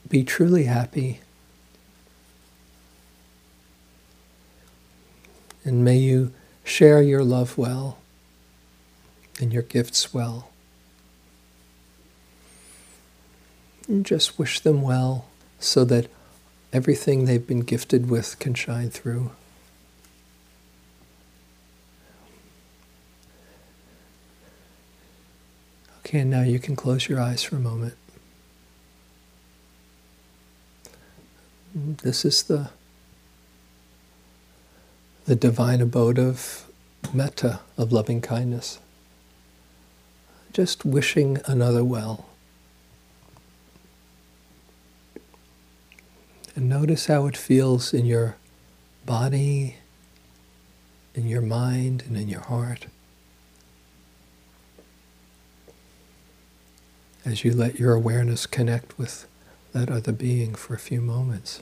be 0.07 0.23
truly 0.23 0.63
happy 0.63 1.19
And 5.63 5.83
may 5.83 5.97
you 5.97 6.33
share 6.63 7.01
your 7.01 7.23
love 7.23 7.57
well 7.57 7.97
and 9.39 9.53
your 9.53 9.63
gifts 9.63 10.13
well. 10.13 10.49
And 13.87 14.05
just 14.05 14.37
wish 14.37 14.59
them 14.59 14.81
well 14.81 15.25
so 15.59 15.83
that 15.85 16.07
everything 16.71 17.25
they've 17.25 17.45
been 17.45 17.61
gifted 17.61 18.09
with 18.09 18.37
can 18.39 18.53
shine 18.53 18.89
through. 18.89 19.31
Okay, 25.99 26.19
and 26.19 26.29
now 26.29 26.41
you 26.41 26.59
can 26.59 26.75
close 26.75 27.07
your 27.07 27.19
eyes 27.19 27.43
for 27.43 27.55
a 27.55 27.59
moment. 27.59 27.93
This 31.75 32.25
is 32.25 32.41
the 32.43 32.71
the 35.29 35.36
divine 35.36 35.79
abode 35.79 36.17
of 36.17 36.65
metta, 37.13 37.59
of 37.77 37.91
loving 37.91 38.19
kindness. 38.19 38.79
Just 40.51 40.83
wishing 40.83 41.38
another 41.45 41.83
well. 41.83 42.25
And 46.55 46.67
notice 46.67 47.05
how 47.05 47.27
it 47.27 47.38
feels 47.38 47.93
in 47.93 48.07
your 48.07 48.38
body, 49.05 49.75
in 51.13 51.27
your 51.27 51.43
mind, 51.43 52.05
and 52.07 52.17
in 52.17 52.27
your 52.27 52.41
heart. 52.41 52.88
As 57.24 57.43
you 57.43 57.53
let 57.53 57.77
your 57.77 57.93
awareness 57.93 58.48
connect 58.48 58.98
with 58.98 59.27
that 59.74 59.91
other 59.91 60.12
being 60.12 60.55
for 60.55 60.74
a 60.74 60.79
few 60.79 61.01
moments. 61.01 61.62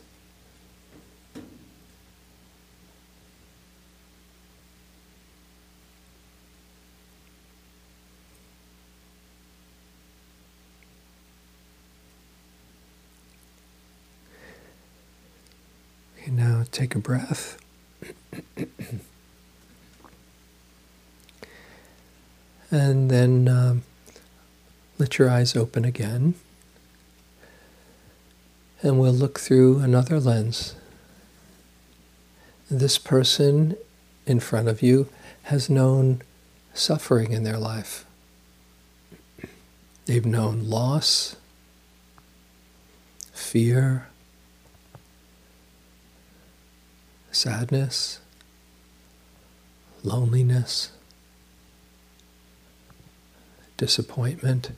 Okay, 16.27 16.35
now 16.35 16.65
take 16.71 16.93
a 16.93 16.99
breath. 16.99 17.57
and 22.69 23.09
then 23.09 23.47
um, 23.47 23.83
let 24.97 25.17
your 25.17 25.29
eyes 25.29 25.55
open 25.55 25.85
again. 25.85 26.33
And 28.81 28.99
we'll 28.99 29.13
look 29.13 29.39
through 29.39 29.79
another 29.79 30.19
lens. 30.19 30.75
This 32.69 32.97
person 32.97 33.77
in 34.25 34.41
front 34.41 34.67
of 34.67 34.81
you 34.81 35.07
has 35.43 35.69
known 35.69 36.21
suffering 36.73 37.31
in 37.31 37.43
their 37.43 37.57
life. 37.57 38.05
They've 40.05 40.25
known 40.25 40.65
loss, 40.65 41.37
fear, 43.31 44.07
sadness, 47.37 48.19
loneliness, 50.03 50.91
disappointment. 53.77 54.71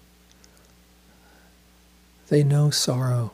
They 2.27 2.43
know 2.43 2.69
sorrow. 2.69 3.31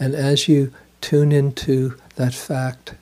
And 0.00 0.12
as 0.16 0.48
you 0.48 0.72
tune 1.00 1.30
into 1.30 1.96
that 2.16 2.34
fact, 2.34 2.96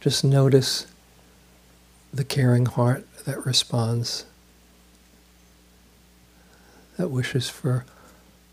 just 0.00 0.24
notice 0.24 0.86
the 2.10 2.24
caring 2.24 2.64
heart 2.64 3.06
that 3.26 3.44
responds, 3.44 4.24
that 6.96 7.10
wishes 7.10 7.50
for 7.50 7.84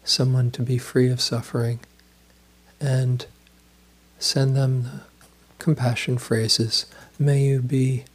someone 0.10 0.52
to 0.52 0.62
be 0.62 0.78
free 0.78 1.10
of 1.10 1.22
suffering, 1.22 1.80
and 2.82 3.26
send 4.18 4.56
them 4.56 4.84
the 4.84 5.02
compassion 5.60 6.18
phrases. 6.18 6.86
May 7.18 7.44
you 7.44 7.62
be 7.62 8.06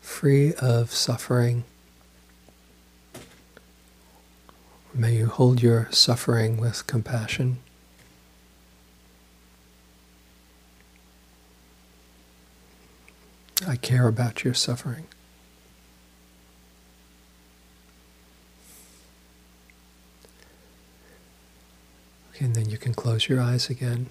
free 0.00 0.54
of 0.54 0.92
suffering. 0.92 1.64
May 4.94 5.16
you 5.16 5.26
hold 5.26 5.62
your 5.62 5.88
suffering 5.90 6.56
with 6.56 6.86
compassion. 6.86 7.58
I 13.66 13.76
care 13.76 14.06
about 14.06 14.44
your 14.44 14.54
suffering. 14.54 15.06
And 22.40 22.54
then 22.54 22.68
you 22.68 22.78
can 22.78 22.94
close 22.94 23.28
your 23.28 23.40
eyes 23.40 23.68
again. 23.68 24.06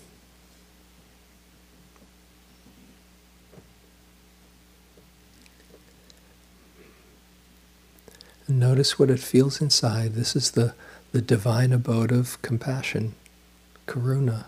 And 8.48 8.60
notice 8.60 8.98
what 8.98 9.10
it 9.10 9.20
feels 9.20 9.62
inside. 9.62 10.13
This 10.13 10.36
is 10.36 10.52
the, 10.52 10.74
the 11.12 11.22
divine 11.22 11.74
abode 11.74 12.12
of 12.12 12.42
compassion, 12.42 13.16
karuna. 13.88 14.46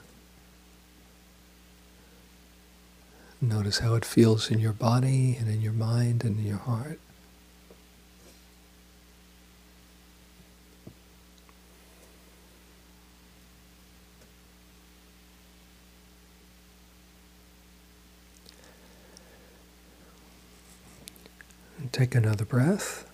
Notice 3.41 3.79
how 3.79 3.95
it 3.95 4.05
feels 4.05 4.51
in 4.51 4.59
your 4.59 4.73
body 4.73 5.35
and 5.39 5.49
in 5.49 5.61
your 5.61 5.73
mind 5.73 6.23
and 6.23 6.39
in 6.39 6.45
your 6.45 6.57
heart. 6.57 6.99
Take 21.91 22.15
another 22.15 22.45
breath. 22.45 23.05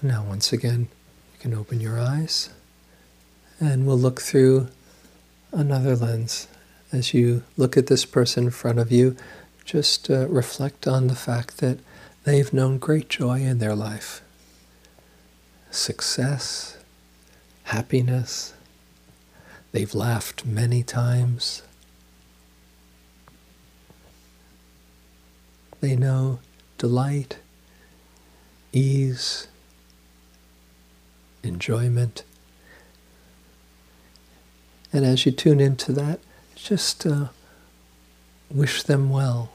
Now, 0.00 0.24
once 0.24 0.52
again, 0.52 0.88
you 1.32 1.38
can 1.38 1.54
open 1.54 1.80
your 1.80 2.00
eyes 2.00 2.50
and 3.60 3.86
we'll 3.86 3.98
look 3.98 4.20
through 4.20 4.68
another 5.52 5.94
lens. 5.94 6.48
As 6.90 7.14
you 7.14 7.44
look 7.56 7.76
at 7.76 7.86
this 7.86 8.04
person 8.04 8.44
in 8.44 8.50
front 8.50 8.80
of 8.80 8.90
you, 8.90 9.16
just 9.64 10.10
uh, 10.10 10.26
reflect 10.28 10.88
on 10.88 11.06
the 11.06 11.14
fact 11.14 11.58
that 11.58 11.78
they've 12.24 12.52
known 12.52 12.78
great 12.78 13.08
joy 13.08 13.40
in 13.40 13.58
their 13.58 13.74
life 13.74 14.22
success, 15.70 16.76
happiness. 17.64 18.52
They've 19.72 19.94
laughed 19.94 20.44
many 20.44 20.82
times. 20.82 21.62
They 25.80 25.96
know 25.96 26.40
delight, 26.78 27.38
ease, 28.72 29.48
enjoyment. 31.42 32.22
And 34.92 35.06
as 35.06 35.24
you 35.24 35.32
tune 35.32 35.58
into 35.58 35.92
that, 35.92 36.20
just 36.54 37.06
uh, 37.06 37.28
wish 38.50 38.82
them 38.82 39.08
well. 39.08 39.52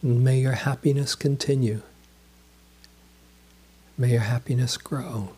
And 0.00 0.22
may 0.22 0.38
your 0.38 0.52
happiness 0.52 1.14
continue. 1.14 1.82
May 3.98 4.12
your 4.12 4.20
happiness 4.20 4.76
grow. 4.76 5.30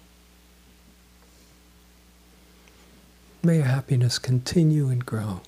May 3.44 3.56
your 3.56 3.64
happiness 3.64 4.20
continue 4.20 4.88
and 4.88 5.04
grow. 5.04 5.40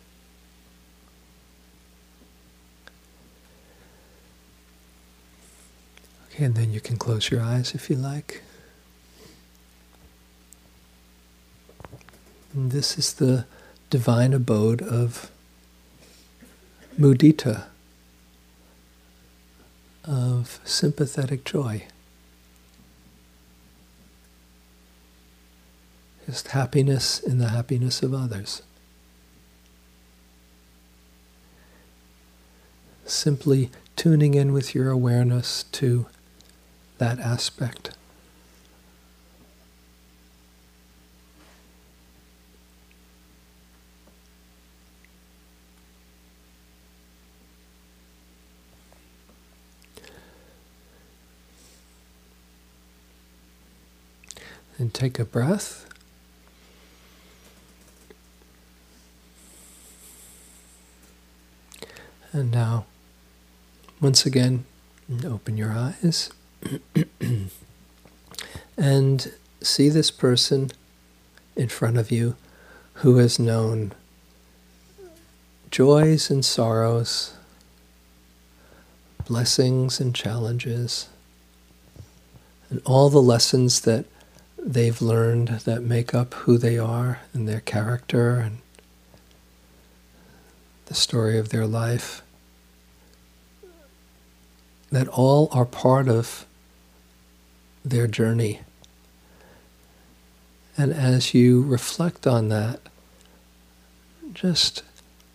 Okay, 6.26 6.44
and 6.44 6.56
then 6.56 6.72
you 6.72 6.80
can 6.80 6.96
close 6.96 7.30
your 7.30 7.40
eyes 7.40 7.72
if 7.72 7.88
you 7.88 7.94
like. 7.94 8.42
And 12.52 12.72
this 12.72 12.98
is 12.98 13.14
the 13.14 13.46
divine 13.90 14.32
abode 14.32 14.82
of 14.82 15.30
mudita, 16.98 17.66
of 20.04 20.58
sympathetic 20.64 21.44
joy. 21.44 21.84
Just 26.26 26.48
happiness 26.48 27.20
in 27.20 27.38
the 27.38 27.48
happiness 27.48 28.02
of 28.02 28.14
others. 28.14 28.62
Simply 33.04 33.70
tuning 33.94 34.34
in 34.34 34.52
with 34.52 34.74
your 34.74 34.90
awareness 34.90 35.64
to 35.72 36.06
that 36.98 37.18
aspect. 37.18 37.90
And 54.78 54.92
take 54.92 55.18
a 55.18 55.24
breath. 55.24 55.93
And 62.34 62.50
now, 62.50 62.84
once 64.00 64.26
again, 64.26 64.64
open 65.24 65.56
your 65.56 65.70
eyes 65.70 66.30
and 68.76 69.32
see 69.62 69.88
this 69.88 70.10
person 70.10 70.72
in 71.54 71.68
front 71.68 71.96
of 71.96 72.10
you 72.10 72.34
who 72.94 73.18
has 73.18 73.38
known 73.38 73.92
joys 75.70 76.28
and 76.28 76.44
sorrows, 76.44 77.34
blessings 79.26 80.00
and 80.00 80.12
challenges, 80.12 81.08
and 82.68 82.82
all 82.84 83.10
the 83.10 83.22
lessons 83.22 83.82
that 83.82 84.06
they've 84.58 85.00
learned 85.00 85.48
that 85.66 85.84
make 85.84 86.12
up 86.12 86.34
who 86.34 86.58
they 86.58 86.78
are 86.78 87.20
and 87.32 87.48
their 87.48 87.60
character 87.60 88.40
and 88.40 88.58
the 90.86 90.94
story 90.94 91.38
of 91.38 91.48
their 91.48 91.66
life, 91.66 92.22
that 94.90 95.08
all 95.08 95.48
are 95.52 95.64
part 95.64 96.08
of 96.08 96.46
their 97.84 98.06
journey. 98.06 98.60
And 100.76 100.92
as 100.92 101.34
you 101.34 101.62
reflect 101.62 102.26
on 102.26 102.48
that, 102.48 102.80
just 104.32 104.82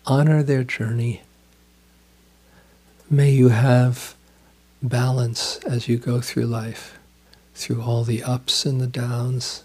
honor 0.06 0.44
their 0.44 0.64
journey. 0.64 1.22
May 3.10 3.32
you 3.32 3.50
have 3.50 4.16
balance 4.82 5.58
as 5.66 5.88
you 5.88 5.98
go 5.98 6.22
through 6.22 6.46
life, 6.46 6.98
through 7.54 7.82
all 7.82 8.04
the 8.04 8.24
ups 8.24 8.66
and 8.66 8.80
the 8.80 8.88
downs. 8.88 9.64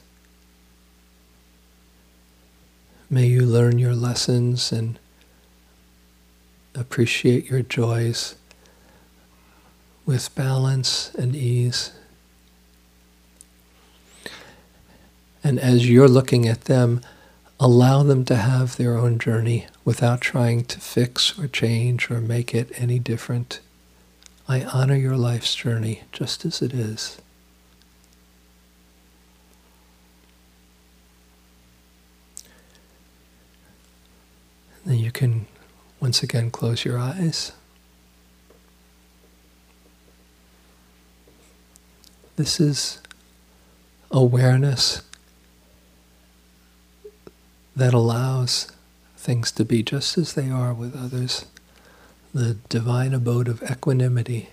May 3.10 3.26
you 3.26 3.42
learn 3.42 3.78
your 3.78 3.94
lessons 3.94 4.72
and 4.72 4.98
appreciate 6.74 7.48
your 7.48 7.62
joys 7.62 8.34
with 10.06 10.34
balance 10.34 11.14
and 11.14 11.34
ease. 11.34 11.92
And 15.42 15.58
as 15.58 15.88
you're 15.88 16.08
looking 16.08 16.48
at 16.48 16.62
them, 16.62 17.00
allow 17.60 18.02
them 18.02 18.24
to 18.24 18.36
have 18.36 18.76
their 18.76 18.96
own 18.96 19.18
journey 19.18 19.66
without 19.84 20.20
trying 20.20 20.64
to 20.64 20.80
fix 20.80 21.38
or 21.38 21.46
change 21.46 22.10
or 22.10 22.20
make 22.20 22.54
it 22.54 22.72
any 22.76 22.98
different. 22.98 23.60
I 24.48 24.64
honor 24.64 24.96
your 24.96 25.16
life's 25.16 25.54
journey 25.54 26.02
just 26.12 26.44
as 26.44 26.60
it 26.60 26.72
is. 26.74 27.18
Then 34.84 34.98
you 34.98 35.10
can 35.10 35.46
once 36.04 36.22
again 36.22 36.50
close 36.50 36.84
your 36.84 36.98
eyes. 36.98 37.52
This 42.36 42.60
is 42.60 43.00
awareness 44.10 45.00
that 47.74 47.94
allows 47.94 48.70
things 49.16 49.50
to 49.52 49.64
be 49.64 49.82
just 49.82 50.18
as 50.18 50.34
they 50.34 50.50
are 50.50 50.74
with 50.74 50.94
others, 50.94 51.46
the 52.34 52.58
divine 52.68 53.14
abode 53.14 53.48
of 53.48 53.62
equanimity. 53.62 54.50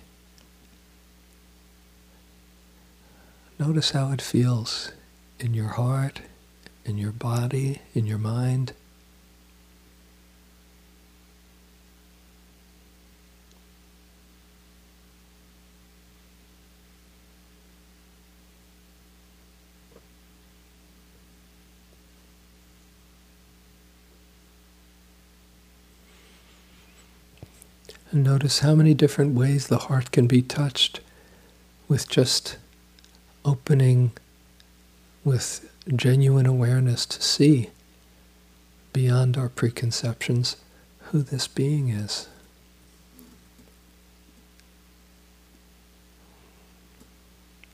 Notice 3.58 3.90
how 3.90 4.10
it 4.10 4.22
feels 4.22 4.90
in 5.38 5.52
your 5.52 5.68
heart, 5.68 6.22
in 6.86 6.96
your 6.96 7.12
body, 7.12 7.82
in 7.92 8.06
your 8.06 8.16
mind. 8.16 8.72
And 28.12 28.24
notice 28.24 28.58
how 28.58 28.74
many 28.74 28.92
different 28.92 29.34
ways 29.34 29.66
the 29.68 29.78
heart 29.78 30.12
can 30.12 30.26
be 30.26 30.42
touched 30.42 31.00
with 31.88 32.08
just 32.10 32.58
opening 33.42 34.12
with 35.24 35.70
genuine 35.96 36.44
awareness 36.46 37.06
to 37.06 37.22
see 37.22 37.70
beyond 38.92 39.38
our 39.38 39.48
preconceptions 39.48 40.56
who 41.04 41.22
this 41.22 41.48
being 41.48 41.88
is. 41.88 42.28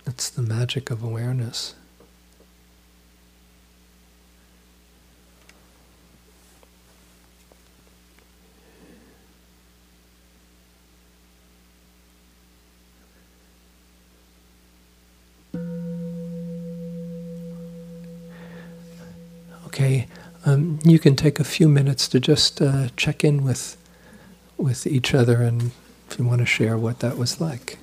It's 0.07 0.31
the 0.31 0.43
magic 0.43 0.91
of 0.91 1.03
awareness. 1.03 1.75
Okay, 19.67 20.09
um, 20.89 20.93
you 20.93 20.99
can 20.99 21.17
take 21.17 21.39
a 21.39 21.45
few 21.45 21.69
minutes 21.69 22.09
to 22.09 22.21
just 22.21 22.63
uh, 22.63 22.89
check 22.97 23.23
in 23.23 23.45
with 23.45 23.77
with 24.57 24.87
each 24.87 25.15
other, 25.15 25.43
and 25.43 25.71
if 26.11 26.19
you 26.19 26.25
want 26.25 26.41
to 26.41 26.47
share 26.47 26.77
what 26.77 26.99
that 27.01 27.17
was 27.17 27.41
like. 27.41 27.79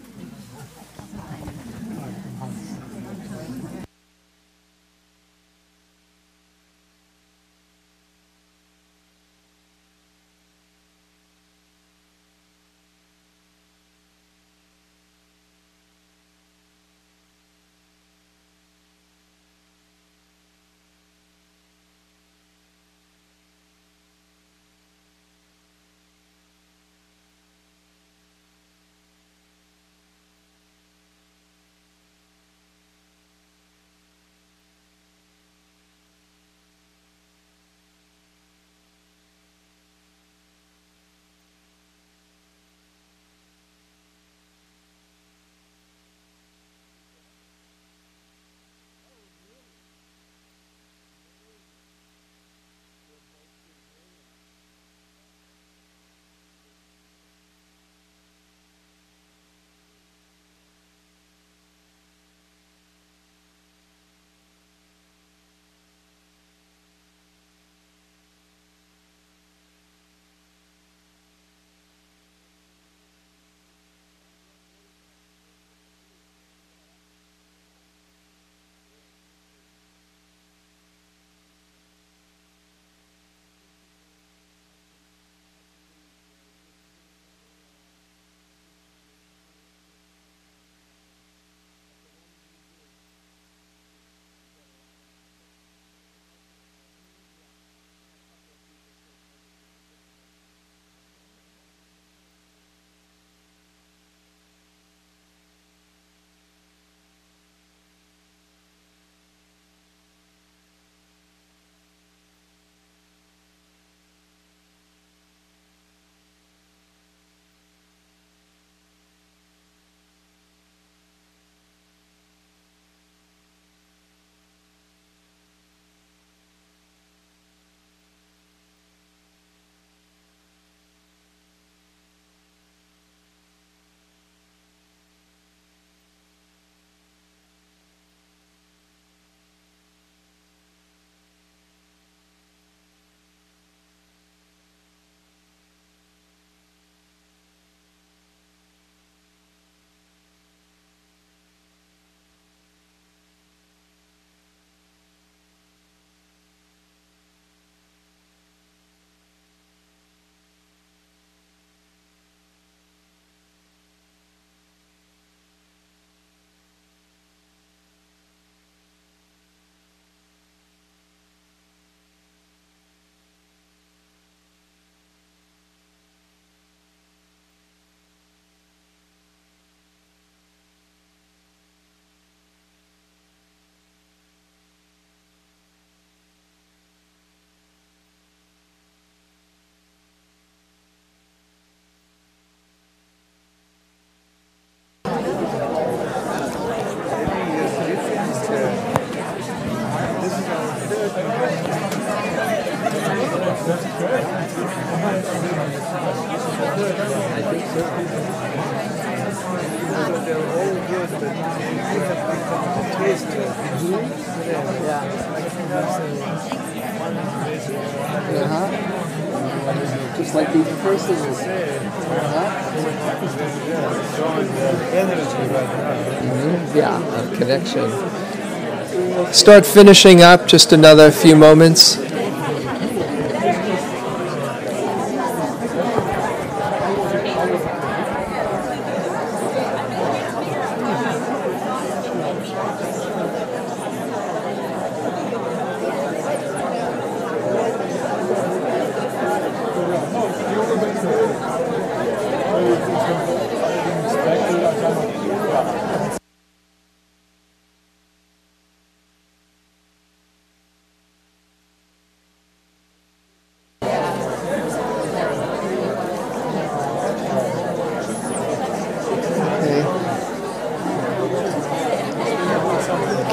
Start 229.36 229.66
finishing 229.66 230.22
up, 230.22 230.48
just 230.48 230.72
another 230.72 231.12
few 231.12 231.36
moments. 231.36 231.98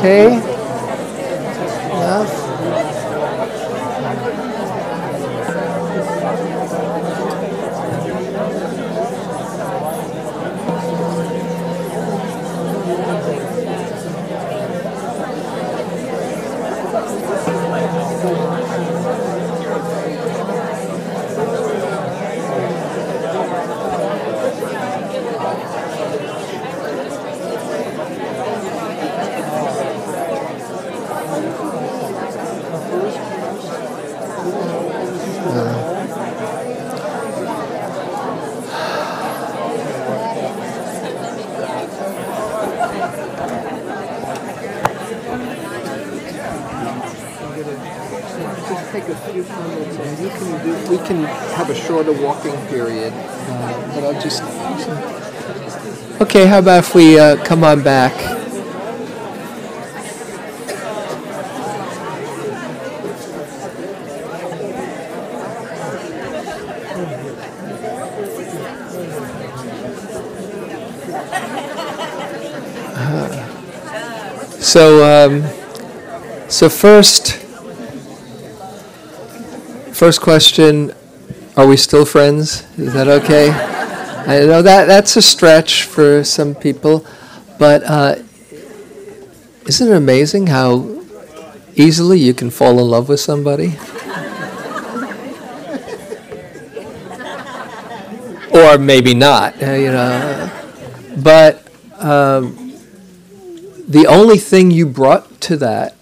Okay. 0.03 0.35
Enough. 0.35 2.43
Just 48.69 48.93
take 48.93 49.09
a 49.09 49.15
few 49.15 49.45
comments, 49.45 49.97
and 49.97 50.19
you 50.19 50.29
can 50.31 50.65
do, 50.65 50.91
we 50.91 50.99
can 50.99 51.25
have 51.57 51.71
a 51.71 51.75
shorter 51.75 52.13
walking 52.13 52.55
period, 52.69 53.13
uh, 53.13 53.95
but 53.95 54.05
I'll 54.05 54.21
just. 54.21 54.43
Okay, 56.23 56.47
how 56.47 56.61
about 56.61 56.85
if 56.85 56.95
we 56.95 57.19
uh, 57.19 57.35
come 57.45 57.65
on 57.65 57.83
back? 57.83 58.13
So, 74.61 75.03
um, 75.03 75.43
so 76.49 76.69
first, 76.69 77.35
first 79.93 80.21
question: 80.21 80.93
Are 81.57 81.67
we 81.67 81.77
still 81.77 82.05
friends? 82.05 82.65
Is 82.79 82.93
that 82.93 83.09
okay? 83.09 83.72
I 84.25 84.39
know 84.47 84.63
that 84.63 84.87
that's 84.87 85.17
a 85.17 85.23
stretch 85.23 85.83
for 85.83 86.23
some 86.23 86.55
people, 86.55 87.05
but 87.59 87.83
uh, 87.83 88.17
isn't 89.67 89.89
it 89.89 89.97
amazing 89.97 90.47
how 90.47 91.03
easily 91.75 92.21
you 92.21 92.33
can 92.33 92.51
fall 92.51 92.79
in 92.79 92.89
love 92.89 93.09
with 93.09 93.19
somebody? 93.19 93.77
or 98.53 98.79
maybe 98.79 99.13
not, 99.15 99.61
uh, 99.63 99.73
you 99.73 99.91
know. 99.91 100.51
But 101.17 101.67
um, 101.99 102.75
the 103.89 104.07
only 104.07 104.39
thing 104.39 104.71
you 104.71 104.87
brought 104.87 105.41
to 105.43 105.57
that 105.57 105.97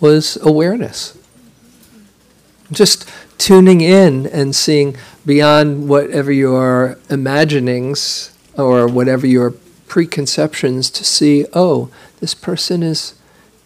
was 0.00 0.36
awareness. 0.42 1.16
Just 2.72 3.08
tuning 3.38 3.80
in 3.80 4.26
and 4.26 4.54
seeing 4.54 4.96
beyond 5.24 5.88
whatever 5.88 6.32
your 6.32 6.98
imaginings 7.10 8.36
or 8.56 8.86
whatever 8.86 9.26
your 9.26 9.52
preconceptions 9.86 10.90
to 10.90 11.04
see, 11.04 11.46
oh, 11.52 11.90
this 12.20 12.34
person 12.34 12.82
is 12.82 13.14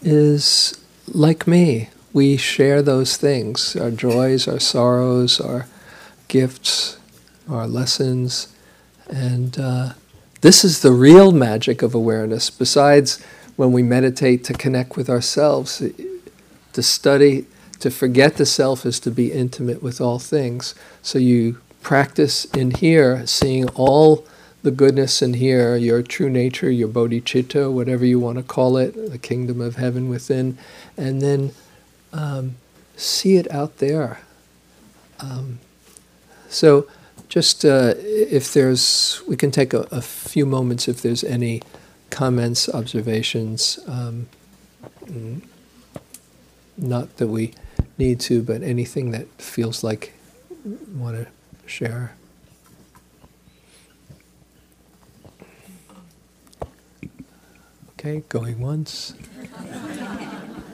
is 0.03 0.77
like 1.07 1.47
me. 1.47 1.89
We 2.13 2.37
share 2.37 2.83
those 2.83 3.17
things, 3.17 3.77
our 3.77 3.91
joys, 3.91 4.49
our 4.49 4.59
sorrows, 4.59 5.41
our 5.41 5.67
gifts, 6.29 6.99
our 7.49 7.67
lessons, 7.67 8.49
and 9.09 9.59
uh, 9.59 9.93
this 10.41 10.65
is 10.65 10.81
the 10.81 10.93
real 10.93 11.33
magic 11.33 11.83
of 11.83 11.95
awareness. 11.95 12.49
Besides 12.51 13.23
when 13.57 13.73
we 13.73 13.83
meditate 13.83 14.43
to 14.45 14.55
connect 14.55 14.97
with 14.97 15.11
ourselves, 15.11 15.83
to 16.73 16.83
study, 16.83 17.47
to 17.81 17.91
forget 17.91 18.37
the 18.37 18.47
self 18.47 18.87
is 18.87 19.01
to 19.01 19.11
be 19.11 19.33
intimate 19.33 19.83
with 19.83 20.01
all 20.01 20.19
things. 20.19 20.75
So 21.03 21.19
you 21.19 21.61
practice 21.83 22.45
in 22.47 22.73
here, 22.73 23.27
seeing 23.27 23.69
all 23.71 24.27
the 24.63 24.71
goodness 24.71 25.23
in 25.23 25.35
here, 25.35 25.77
your 25.77 26.03
true 26.03 26.29
nature, 26.29 26.71
your 26.71 26.89
bodhicitta, 26.89 27.73
whatever 27.73 28.05
you 28.05 28.19
want 28.19 28.37
to 28.37 28.45
call 28.45 28.77
it, 28.77 29.11
the 29.11 29.19
kingdom 29.19 29.61
of 29.61 29.77
heaven 29.77 30.09
within, 30.09 30.59
and 30.97 31.23
then 31.23 31.53
um, 32.13 32.57
see 32.97 33.37
it 33.37 33.51
out 33.51 33.79
there. 33.79 34.21
Um, 35.19 35.61
so 36.49 36.87
just 37.29 37.65
uh, 37.65 37.95
if 37.97 38.53
there's, 38.53 39.23
we 39.27 39.37
can 39.37 39.51
take 39.51 39.73
a, 39.73 39.87
a, 39.91 40.03
few 40.03 40.45
moments 40.45 40.89
if 40.89 41.01
there's 41.01 41.23
any 41.23 41.63
comments, 42.11 42.69
observations. 42.69 43.79
Um, 43.87 44.29
mm, 45.05 45.43
not 46.77 47.17
that 47.19 47.29
we 47.29 47.55
need 48.01 48.19
to, 48.19 48.43
but 48.43 48.63
anything 48.63 49.13
that 49.13 49.29
feels 49.39 49.85
like 49.85 50.15
want 50.95 51.17
to 51.17 51.27
share. 51.67 52.17
Okay, 57.91 58.25
going 58.31 58.59
once, 58.59 59.15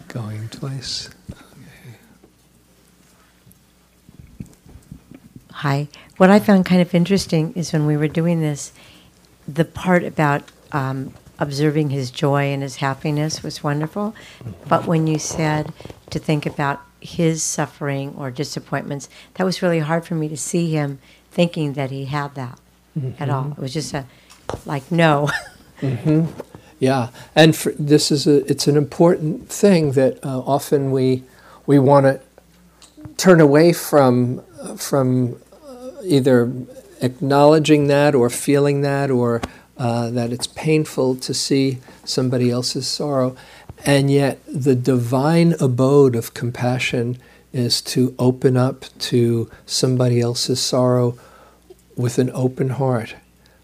going 0.09 0.49
twice. 0.49 1.11
Hi. 5.51 5.89
What 6.19 6.31
I 6.31 6.39
found 6.39 6.65
kind 6.65 6.81
of 6.81 6.95
interesting 6.95 7.53
is 7.55 7.73
when 7.73 7.87
we 7.87 7.97
were 7.97 8.09
doing 8.09 8.41
this, 8.41 8.73
the 9.49 9.65
part 9.65 10.05
about 10.05 10.45
um, 10.71 11.13
observing 11.39 11.91
his 11.91 12.11
joy 12.11 12.53
and 12.53 12.63
his 12.63 12.77
happiness 12.77 13.43
was 13.43 13.65
wonderful. 13.65 14.15
But 14.69 14.87
when 14.87 15.07
you 15.07 15.19
said 15.19 15.73
to 16.11 16.19
think 16.19 16.47
about 16.47 16.81
his 17.01 17.43
suffering 17.43 18.15
or 18.17 18.31
disappointments, 18.31 19.09
that 19.35 19.45
was 19.45 19.63
really 19.63 19.81
hard 19.81 20.05
for 20.05 20.15
me 20.15 20.29
to 20.29 20.37
see 20.37 20.71
him 20.71 20.99
thinking 21.31 21.75
that 21.75 21.91
he 21.91 22.07
had 22.07 22.35
that 22.35 22.59
mm-hmm. 22.99 23.23
at 23.23 23.29
all. 23.29 23.53
It 23.53 23.59
was 23.59 23.75
just 23.75 23.95
a 23.95 24.07
like 24.65 24.91
no. 24.91 25.31
mm-hmm. 25.81 26.27
Yeah, 26.79 27.09
and 27.35 27.57
for, 27.57 27.73
this 27.73 28.11
is 28.11 28.27
a 28.27 28.45
it's 28.51 28.67
an 28.67 28.77
important 28.77 29.49
thing 29.49 29.93
that 29.93 30.25
uh, 30.25 30.41
often 30.41 30.91
we 30.91 31.25
we 31.67 31.79
want 31.79 32.05
to 32.05 32.21
turn 33.17 33.41
away 33.41 33.73
from 33.73 34.43
from 34.77 35.37
either 36.05 36.53
acknowledging 37.01 37.87
that 37.89 38.15
or 38.15 38.31
feeling 38.31 38.81
that 38.83 39.11
or 39.11 39.41
uh, 39.79 40.11
that 40.11 40.33
it's 40.33 40.47
painful 40.47 41.17
to 41.17 41.35
see 41.35 41.79
somebody 42.05 42.51
else's 42.51 42.87
sorrow. 42.87 43.37
And 43.85 44.11
yet, 44.11 44.41
the 44.47 44.75
divine 44.75 45.55
abode 45.61 46.17
of 46.17 46.35
compassion 46.35 47.19
is 47.53 47.81
to 47.81 48.15
open 48.19 48.57
up 48.57 48.85
to 48.99 49.51
somebody 49.65 50.21
else's 50.21 50.61
sorrow 50.61 51.19
with 51.97 52.19
an 52.19 52.31
open 52.35 52.71
heart. 52.71 53.15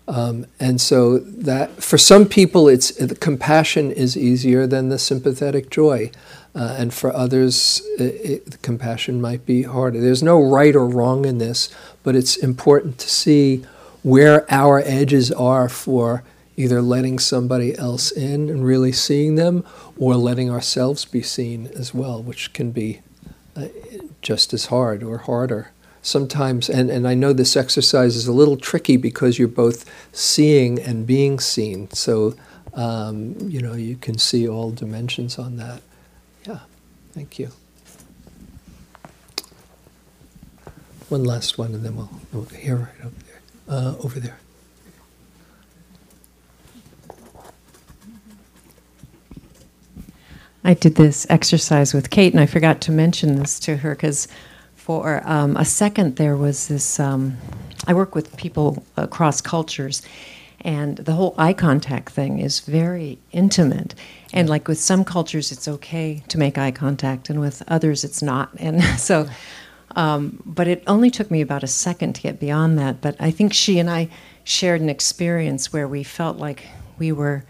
Um, 0.09 0.47
and 0.59 0.81
so 0.81 1.19
that 1.19 1.83
for 1.83 1.97
some 1.97 2.27
people, 2.27 2.69
it's 2.69 2.91
the 2.97 3.15
compassion 3.15 3.93
is 3.93 4.17
easier 4.17 4.67
than 4.67 4.89
the 4.89 4.99
sympathetic 4.99 5.71
joy, 5.71 6.11
uh, 6.55 6.77
and 6.79 6.93
for 6.93 7.15
others, 7.15 7.81
it, 7.99 8.03
it, 8.03 8.51
the 8.51 8.59
compassion 8.59 9.21
might 9.21 9.47
be 9.47 9.63
harder. 9.63 10.01
There's 10.01 10.23
no 10.23 10.43
right 10.43 10.75
or 10.75 10.87
wrong 10.87 11.25
in 11.25 11.39
this, 11.39 11.71
but 12.03 12.17
it's 12.17 12.37
important 12.37 12.99
to 12.99 13.09
see 13.09 13.65
where 14.03 14.45
our 14.53 14.81
edges 14.81 15.31
are 15.31 15.69
for 15.69 16.25
either 16.57 16.83
letting 16.83 17.19
somebody 17.19 17.77
else 17.79 18.11
in 18.11 18.51
and 18.51 18.65
really 18.65 18.93
seeing 18.93 19.37
them, 19.37 19.65
or 20.03 20.17
letting 20.17 20.51
ourselves 20.51 21.05
be 21.05 21.23
seen 21.23 21.69
as 21.77 21.95
well, 21.95 22.21
which 22.21 22.53
can 22.53 22.73
be 22.73 23.01
uh, 23.55 23.69
just 24.21 24.53
as 24.53 24.67
hard 24.67 25.01
or 25.01 25.19
harder 25.19 25.71
sometimes, 26.03 26.69
and, 26.69 26.91
and 26.91 27.07
I 27.07 27.15
know 27.15 27.33
this 27.33 27.57
exercise 27.57 28.17
is 28.17 28.27
a 28.27 28.33
little 28.33 28.57
tricky 28.57 28.97
because 28.97 29.39
you're 29.39 29.47
both 29.47 29.89
seeing 30.11 30.81
and 30.81 31.07
being 31.07 31.39
seen. 31.39 31.89
So, 31.93 32.35
um, 32.75 33.37
you 33.49 33.63
know, 33.63 33.75
you 33.75 33.95
can 33.95 34.19
see 34.19 34.49
all 34.49 34.73
dimensions 34.73 35.39
on 35.39 35.57
that. 35.59 35.83
Yeah, 36.45 36.59
thank 37.13 37.39
you. 37.39 37.51
One 41.09 41.23
last 41.23 41.59
one, 41.59 41.75
and 41.75 41.85
then 41.85 41.95
we'll, 41.95 42.11
we'll 42.33 42.45
here 42.47 42.77
right 42.77 43.07
over 43.07 43.15
there. 43.29 43.41
Uh, 43.69 43.95
over 44.03 44.19
there. 44.19 44.42
I 50.65 50.75
did 50.75 50.95
this 50.95 51.27
exercise 51.29 51.93
with 51.93 52.11
Kate, 52.11 52.33
and 52.33 52.41
I 52.41 52.47
forgot 52.47 52.81
to 52.83 52.93
mention 52.93 53.37
this 53.37 53.59
to 53.61 53.79
her 53.79 53.95
because 53.95 54.29
for 54.77 55.23
um, 55.25 55.57
a 55.57 55.65
second 55.65 56.17
there 56.17 56.37
was 56.37 56.69
this. 56.69 57.01
Um, 57.01 57.37
I 57.87 57.95
work 57.95 58.15
with 58.15 58.37
people 58.37 58.85
across 58.97 59.41
cultures, 59.41 60.03
and 60.61 60.99
the 60.99 61.13
whole 61.13 61.35
eye 61.37 61.53
contact 61.53 62.11
thing 62.13 62.39
is 62.39 62.61
very 62.61 63.19
intimate. 63.33 63.95
And 64.33 64.49
like 64.49 64.69
with 64.69 64.79
some 64.79 65.05
cultures, 65.05 65.51
it's 65.51 65.67
okay 65.67 66.23
to 66.29 66.39
make 66.39 66.59
eye 66.59 66.71
contact, 66.71 67.29
and 67.29 67.41
with 67.41 67.63
others, 67.67 68.05
it's 68.05 68.23
not. 68.23 68.51
And 68.59 68.83
so, 69.01 69.29
um, 69.97 70.41
but 70.47 70.69
it 70.69 70.85
only 70.87 71.11
took 71.11 71.31
me 71.31 71.41
about 71.41 71.65
a 71.65 71.69
second 71.69 72.15
to 72.15 72.23
get 72.23 72.39
beyond 72.39 72.79
that. 72.79 73.01
But 73.01 73.17
I 73.19 73.33
think 73.33 73.53
she 73.53 73.81
and 73.81 73.91
I 73.91 74.09
shared 74.45 74.81
an 74.81 74.89
experience 74.89 75.73
where 75.73 75.89
we 75.89 76.05
felt 76.05 76.37
like 76.37 76.67
we 76.99 77.11
were 77.11 77.45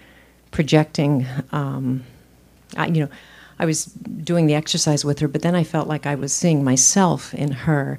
projecting, 0.51 1.27
um, 1.51 2.05
I, 2.77 2.87
you 2.87 3.03
know 3.03 3.09
I 3.59 3.65
was 3.65 3.85
doing 3.85 4.47
the 4.47 4.55
exercise 4.55 5.05
with 5.05 5.21
her, 5.21 5.29
but 5.29 5.43
then 5.43 5.55
I 5.55 5.63
felt 5.63 5.87
like 5.87 6.05
I 6.05 6.17
was 6.17 6.33
seeing 6.33 6.65
myself 6.65 7.33
in 7.33 7.53
her. 7.53 7.99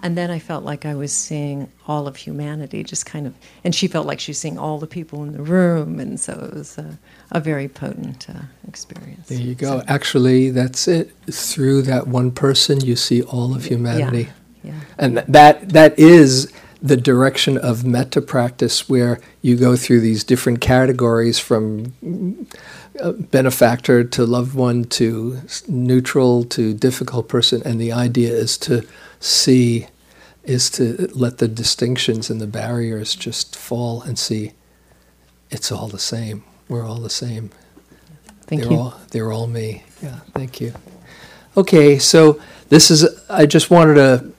And 0.00 0.18
then 0.18 0.30
I 0.30 0.38
felt 0.38 0.64
like 0.64 0.84
I 0.84 0.94
was 0.94 1.12
seeing 1.12 1.70
all 1.86 2.06
of 2.06 2.16
humanity, 2.16 2.82
just 2.82 3.06
kind 3.06 3.26
of, 3.26 3.34
and 3.62 3.74
she 3.74 3.86
felt 3.86 4.06
like 4.06 4.20
she 4.20 4.32
was 4.32 4.38
seeing 4.38 4.58
all 4.58 4.78
the 4.78 4.86
people 4.86 5.22
in 5.22 5.32
the 5.32 5.42
room. 5.42 6.00
And 6.00 6.18
so 6.18 6.32
it 6.32 6.54
was 6.54 6.76
a, 6.78 6.98
a 7.30 7.40
very 7.40 7.68
potent 7.68 8.28
uh, 8.28 8.42
experience. 8.66 9.28
There 9.28 9.38
you 9.38 9.54
go. 9.54 9.78
So, 9.78 9.84
Actually, 9.86 10.50
that's 10.50 10.88
it. 10.88 11.12
Through 11.30 11.82
that 11.82 12.06
one 12.08 12.32
person, 12.32 12.80
you 12.80 12.96
see 12.96 13.22
all 13.22 13.54
of 13.54 13.66
humanity. 13.66 14.30
Yeah. 14.62 14.72
yeah. 14.72 14.80
And 14.98 15.18
that, 15.18 15.68
that 15.70 15.98
is 15.98 16.52
the 16.82 16.96
direction 16.98 17.56
of 17.56 17.82
metta 17.82 18.20
practice, 18.20 18.90
where 18.90 19.18
you 19.40 19.56
go 19.56 19.74
through 19.74 20.00
these 20.00 20.22
different 20.22 20.60
categories 20.60 21.38
from 21.38 21.94
benefactor 23.12 24.04
to 24.04 24.24
loved 24.24 24.54
one 24.54 24.84
to 24.84 25.40
neutral 25.68 26.44
to 26.44 26.74
difficult 26.74 27.28
person, 27.28 27.62
and 27.64 27.80
the 27.80 27.92
idea 27.92 28.32
is 28.32 28.56
to 28.58 28.86
see, 29.20 29.86
is 30.42 30.70
to 30.70 31.08
let 31.14 31.38
the 31.38 31.48
distinctions 31.48 32.30
and 32.30 32.40
the 32.40 32.46
barriers 32.46 33.14
just 33.14 33.56
fall 33.56 34.02
and 34.02 34.18
see 34.18 34.52
it's 35.50 35.70
all 35.70 35.88
the 35.88 35.98
same. 35.98 36.44
We're 36.68 36.84
all 36.84 36.98
the 36.98 37.10
same. 37.10 37.50
Thank 38.42 38.62
they're 38.62 38.72
you. 38.72 38.78
All, 38.78 39.00
they're 39.10 39.32
all 39.32 39.46
me. 39.46 39.84
Yeah, 40.02 40.20
thank 40.32 40.60
you. 40.60 40.74
Okay, 41.56 41.98
so 41.98 42.40
this 42.68 42.90
is, 42.90 43.06
I 43.30 43.46
just 43.46 43.70
wanted 43.70 43.94
to 43.94 44.32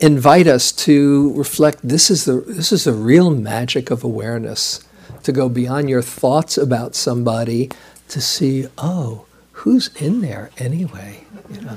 invite 0.00 0.46
us 0.46 0.72
to 0.72 1.32
reflect 1.34 1.78
this 1.82 2.10
is 2.10 2.24
the 2.24 2.40
this 2.46 2.70
is 2.70 2.84
the 2.84 2.92
real 2.92 3.30
magic 3.30 3.90
of 3.90 4.04
awareness 4.04 4.84
to 5.22 5.32
go 5.32 5.48
beyond 5.48 5.88
your 5.88 6.02
thoughts 6.02 6.58
about 6.58 6.94
somebody 6.94 7.70
to 8.08 8.20
see, 8.20 8.66
oh, 8.78 9.26
who's 9.52 9.94
in 9.96 10.20
there 10.20 10.50
anyway? 10.58 11.24
You 11.50 11.60
know? 11.62 11.76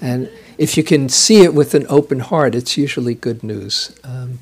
And 0.00 0.30
if 0.58 0.76
you 0.76 0.82
can 0.82 1.08
see 1.08 1.42
it 1.42 1.54
with 1.54 1.74
an 1.74 1.86
open 1.88 2.20
heart, 2.20 2.54
it's 2.54 2.76
usually 2.76 3.14
good 3.14 3.42
news 3.42 3.98
um, 4.04 4.38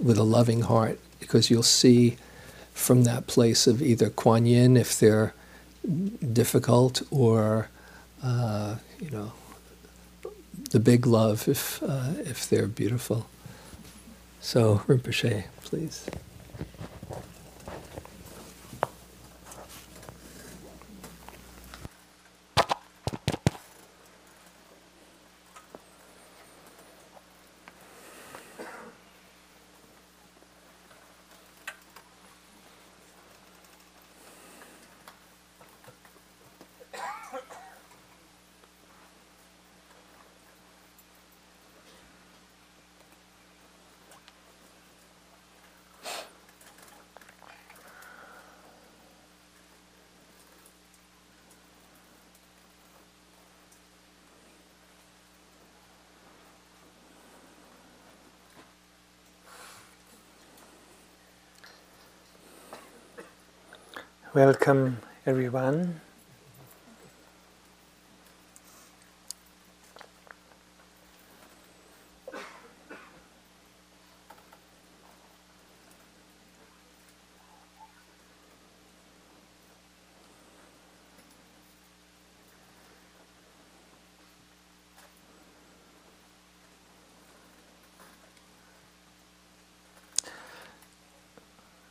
with 0.00 0.18
a 0.18 0.22
loving 0.22 0.62
heart 0.62 0.98
because 1.20 1.50
you'll 1.50 1.62
see 1.62 2.16
from 2.72 3.04
that 3.04 3.26
place 3.26 3.66
of 3.66 3.82
either 3.82 4.08
Kuan 4.10 4.46
Yin 4.46 4.76
if 4.76 4.98
they're 4.98 5.34
difficult 6.32 7.02
or, 7.10 7.68
uh, 8.22 8.76
you 9.00 9.10
know, 9.10 9.32
the 10.70 10.80
big 10.80 11.06
love 11.06 11.48
if, 11.48 11.82
uh, 11.82 12.12
if 12.18 12.48
they're 12.48 12.66
beautiful. 12.66 13.26
So, 14.40 14.82
Rinpoche, 14.86 15.44
please. 15.62 16.06
Welcome, 64.38 64.98
everyone. 65.26 66.00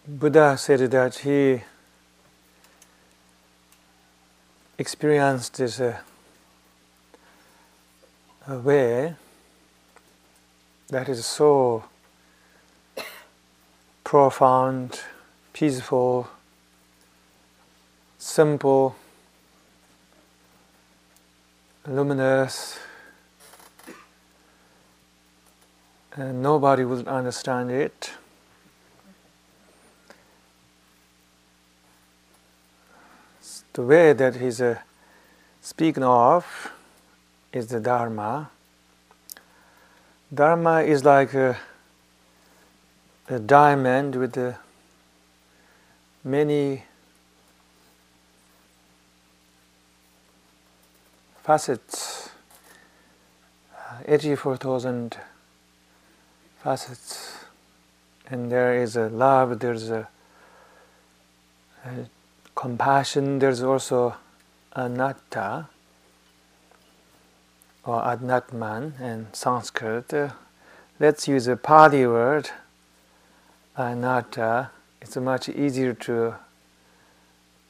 Buddha 0.08 0.56
said 0.58 0.80
that 0.91 1.16
he 1.16 1.64
experienced 4.78 5.57
this 5.57 5.80
uh, 5.80 5.97
a 8.47 8.57
way 8.59 9.15
that 10.89 11.09
is 11.09 11.25
so 11.25 11.84
profound, 14.03 15.01
peaceful, 15.51 16.30
simple, 18.17 18.95
luminous, 21.86 22.80
and 26.15 26.41
nobody 26.41 26.86
would 26.86 27.07
understand 27.07 27.69
it. 27.69 28.11
The 33.78 33.84
way 33.84 34.11
that 34.11 34.38
he's 34.38 34.59
uh, 34.59 34.80
speaking 35.61 36.01
of 36.03 36.71
is 37.53 37.67
the 37.67 37.80
Dharma. 37.80 38.49
Dharma 40.34 40.82
is 40.82 41.05
like 41.05 41.36
a, 41.36 41.55
a 43.30 43.38
diamond 43.38 44.15
with 44.15 44.36
uh, 44.36 44.53
many 46.23 46.86
facets 51.43 52.32
84,000 54.07 55.17
facets. 56.63 57.45
And 58.28 58.51
there 58.51 58.82
is 58.82 58.95
a 58.95 59.07
love, 59.09 59.59
there's 59.59 59.91
a, 59.91 60.07
a 61.86 62.16
compassion, 62.58 63.38
there's 63.38 63.62
also 63.62 64.16
anatta 64.76 65.68
or 67.86 68.01
anatman 68.01 68.99
in 68.99 69.28
Sanskrit. 69.32 70.12
Uh, 70.12 70.30
let's 70.99 71.28
use 71.28 71.47
a 71.47 71.55
Pali 71.55 72.05
word, 72.08 72.49
anatta. 73.78 74.72
It's 74.99 75.16
much 75.18 75.47
easier 75.49 75.93
to 75.93 76.36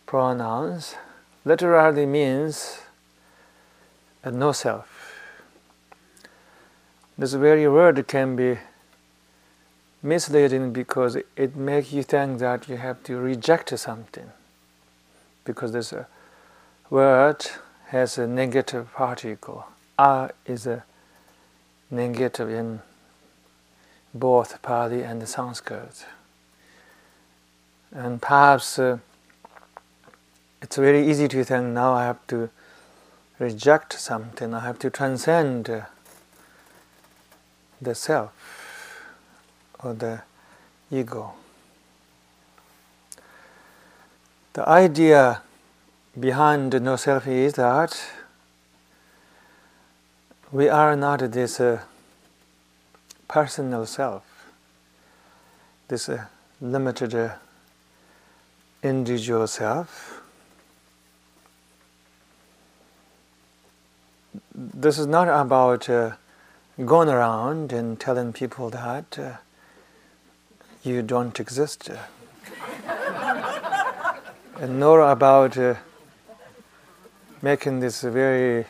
pronounce. 0.05 0.95
Literally 1.43 2.05
means 2.05 2.79
a 4.23 4.31
no 4.31 4.53
self. 4.53 5.13
This 7.17 7.33
very 7.33 7.67
word 7.67 8.07
can 8.07 8.37
be 8.37 8.57
misleading 10.01 10.71
because 10.71 11.17
it 11.35 11.57
makes 11.57 11.91
you 11.91 12.03
think 12.03 12.39
that 12.39 12.69
you 12.69 12.77
have 12.77 13.03
to 13.03 13.17
reject 13.17 13.77
something 13.77 14.31
because 15.47 15.71
this 15.71 15.93
uh, 15.93 16.03
word 16.89 17.47
has 17.87 18.17
a 18.17 18.27
negative 18.27 18.93
particle. 18.93 19.65
A 19.97 20.29
is 20.45 20.67
a 20.67 20.83
negative 21.89 22.49
in 22.49 22.81
both 24.13 24.61
Pali 24.61 25.01
and 25.03 25.27
Sanskrit. 25.27 26.05
And 27.91 28.21
perhaps 28.21 28.77
uh, 28.77 28.97
it's 30.61 30.75
very 30.75 31.09
easy 31.09 31.29
to 31.29 31.43
think 31.45 31.67
now 31.67 31.93
I 31.93 32.03
have 32.03 32.27
to 32.27 32.49
reject 33.39 33.93
something, 33.93 34.53
I 34.53 34.59
have 34.59 34.79
to 34.79 34.89
transcend 34.89 35.69
uh, 35.69 35.81
the 37.81 37.95
self 37.95 38.33
or 39.81 39.93
the 39.93 40.23
ego. 40.91 41.33
The 44.57 44.67
idea 44.67 45.43
behind 46.19 46.81
no 46.81 46.95
self 46.95 47.27
is 47.27 47.53
that 47.53 47.95
we 50.51 50.67
are 50.67 50.95
not 50.95 51.19
this 51.31 51.59
uh, 51.59 51.81
personal 53.27 53.85
self, 53.85 54.23
this 55.89 56.09
uh, 56.09 56.25
limited 56.59 57.13
uh, 57.13 57.35
individual 58.81 59.45
self. 59.45 60.23
This 64.55 64.97
is 64.97 65.05
not 65.05 65.27
about 65.27 65.87
uh, 65.87 66.13
going 66.83 67.09
around 67.09 67.71
and 67.71 67.99
telling 67.99 68.33
people 68.33 68.71
that 68.71 69.19
uh, 69.19 69.33
you 70.81 71.03
don't 71.03 71.39
exist, 71.39 71.91
and 74.59 74.79
nor 74.79 75.01
about 75.11 75.57
uh, 75.57 75.75
making 77.41 77.79
this 77.79 78.01
very 78.01 78.65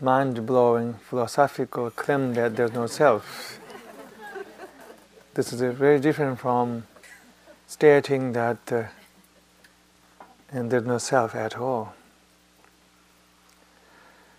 mind 0.00 0.46
blowing 0.46 0.94
philosophical 0.94 1.90
claim 1.90 2.34
that 2.34 2.54
there's 2.54 2.72
no 2.72 2.86
self. 2.86 3.58
This 5.34 5.52
is 5.52 5.60
very 5.60 5.98
different 5.98 6.38
from 6.38 6.86
stating 7.66 8.32
that 8.32 8.58
uh, 8.70 8.84
and 10.50 10.70
there's 10.70 10.86
no 10.86 10.98
self 10.98 11.34
at 11.34 11.56
all. 11.56 11.94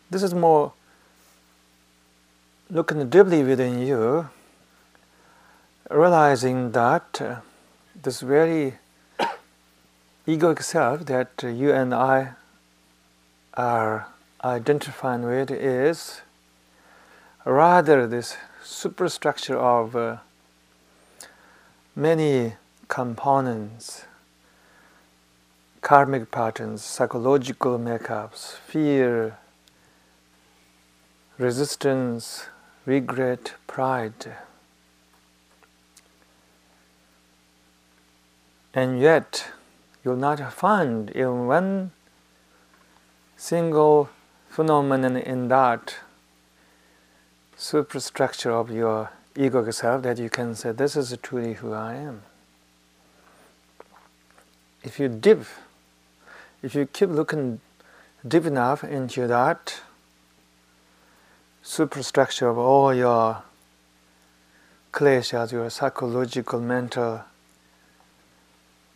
This 0.10 0.24
is 0.24 0.34
more 0.34 0.72
looking 2.70 3.10
deeply 3.10 3.44
within 3.44 3.86
you, 3.86 4.30
realizing 5.90 6.72
that 6.72 7.22
uh, 7.22 7.36
this 8.02 8.22
very 8.22 8.78
egoic 10.28 10.62
self 10.62 11.06
that 11.06 11.42
you 11.42 11.72
and 11.72 11.94
I 11.94 12.34
are 13.54 14.08
identifying 14.44 15.24
with 15.24 15.50
is 15.50 16.20
rather 17.46 18.06
this 18.06 18.36
superstructure 18.62 19.58
of 19.58 19.96
uh, 19.96 20.18
many 21.96 22.56
components, 22.90 24.06
karmic 25.80 26.30
patterns, 26.30 26.84
psychological 26.84 27.80
makeups, 27.80 28.58
fear, 28.58 29.38
resistance, 31.38 32.48
regret, 32.86 33.54
pride. 33.66 34.34
And 38.74 39.00
yet, 39.00 39.52
you'll 40.08 40.16
not 40.16 40.54
find 40.54 41.10
even 41.10 41.48
one 41.48 41.92
single 43.36 44.10
phenomenon 44.48 45.18
in 45.18 45.50
that 45.50 45.98
superstructure 47.58 48.52
of 48.52 48.72
your 48.72 49.12
ego 49.36 49.70
self 49.70 50.04
that 50.04 50.18
you 50.18 50.30
can 50.30 50.56
say, 50.56 50.72
This 50.72 50.96
is 50.96 51.14
truly 51.22 51.56
who 51.56 51.74
I 51.74 51.96
am. 51.96 52.22
If 54.82 54.98
you 54.98 55.10
dip, 55.10 55.44
if 56.64 56.74
you 56.74 56.86
keep 56.86 57.10
looking 57.10 57.60
deep 58.26 58.46
enough 58.46 58.86
into 58.86 59.28
that 59.28 59.82
superstructure 61.62 62.48
of 62.48 62.58
all 62.58 62.94
your 62.94 63.44
kleshas, 64.94 65.52
your 65.52 65.70
psychological, 65.70 66.62
mental 66.62 67.26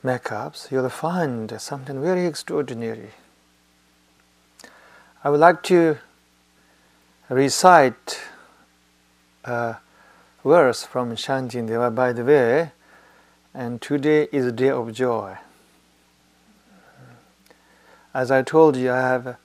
makeups, 0.04 0.72
you'll 0.72 0.90
find 0.90 1.60
something 1.60 2.02
very 2.02 2.26
extraordinary. 2.26 3.12
I 5.24 5.30
would 5.30 5.40
like 5.40 5.62
to 5.64 5.98
recite 7.30 8.22
a 9.44 9.78
verse 10.44 10.84
from 10.84 11.16
Shantideva, 11.16 11.94
by 11.94 12.14
the 12.14 12.24
way, 12.24 12.72
and 13.54 13.82
today 13.82 14.28
is 14.32 14.46
a 14.46 14.52
day 14.52 14.70
of 14.70 14.92
joy. 14.94 15.38
As 18.14 18.32
I 18.32 18.42
told 18.42 18.76
you, 18.76 18.92
I 18.92 19.02
have 19.02 19.38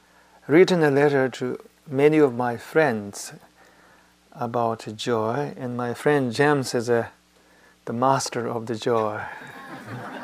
written 0.47 0.83
a 0.83 0.91
letter 0.91 1.29
to 1.29 1.59
many 1.87 2.19
of 2.19 2.35
my 2.35 2.57
friends 2.57 3.33
about 4.33 4.87
joy, 4.97 5.55
and 5.57 5.77
my 5.77 5.95
friend 5.95 6.33
James 6.33 6.75
is 6.75 6.89
a, 6.89 7.11
the 7.85 7.93
master 7.93 8.49
of 8.49 8.67
the 8.67 8.77
joy. 8.77 9.23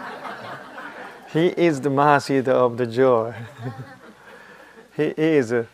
he 1.33 1.47
is 1.49 1.81
the 1.81 1.91
master 1.91 2.51
of 2.51 2.77
the 2.77 2.87
joy. 2.87 3.35
he 4.97 5.15
is 5.17 5.51
a, 5.51 5.67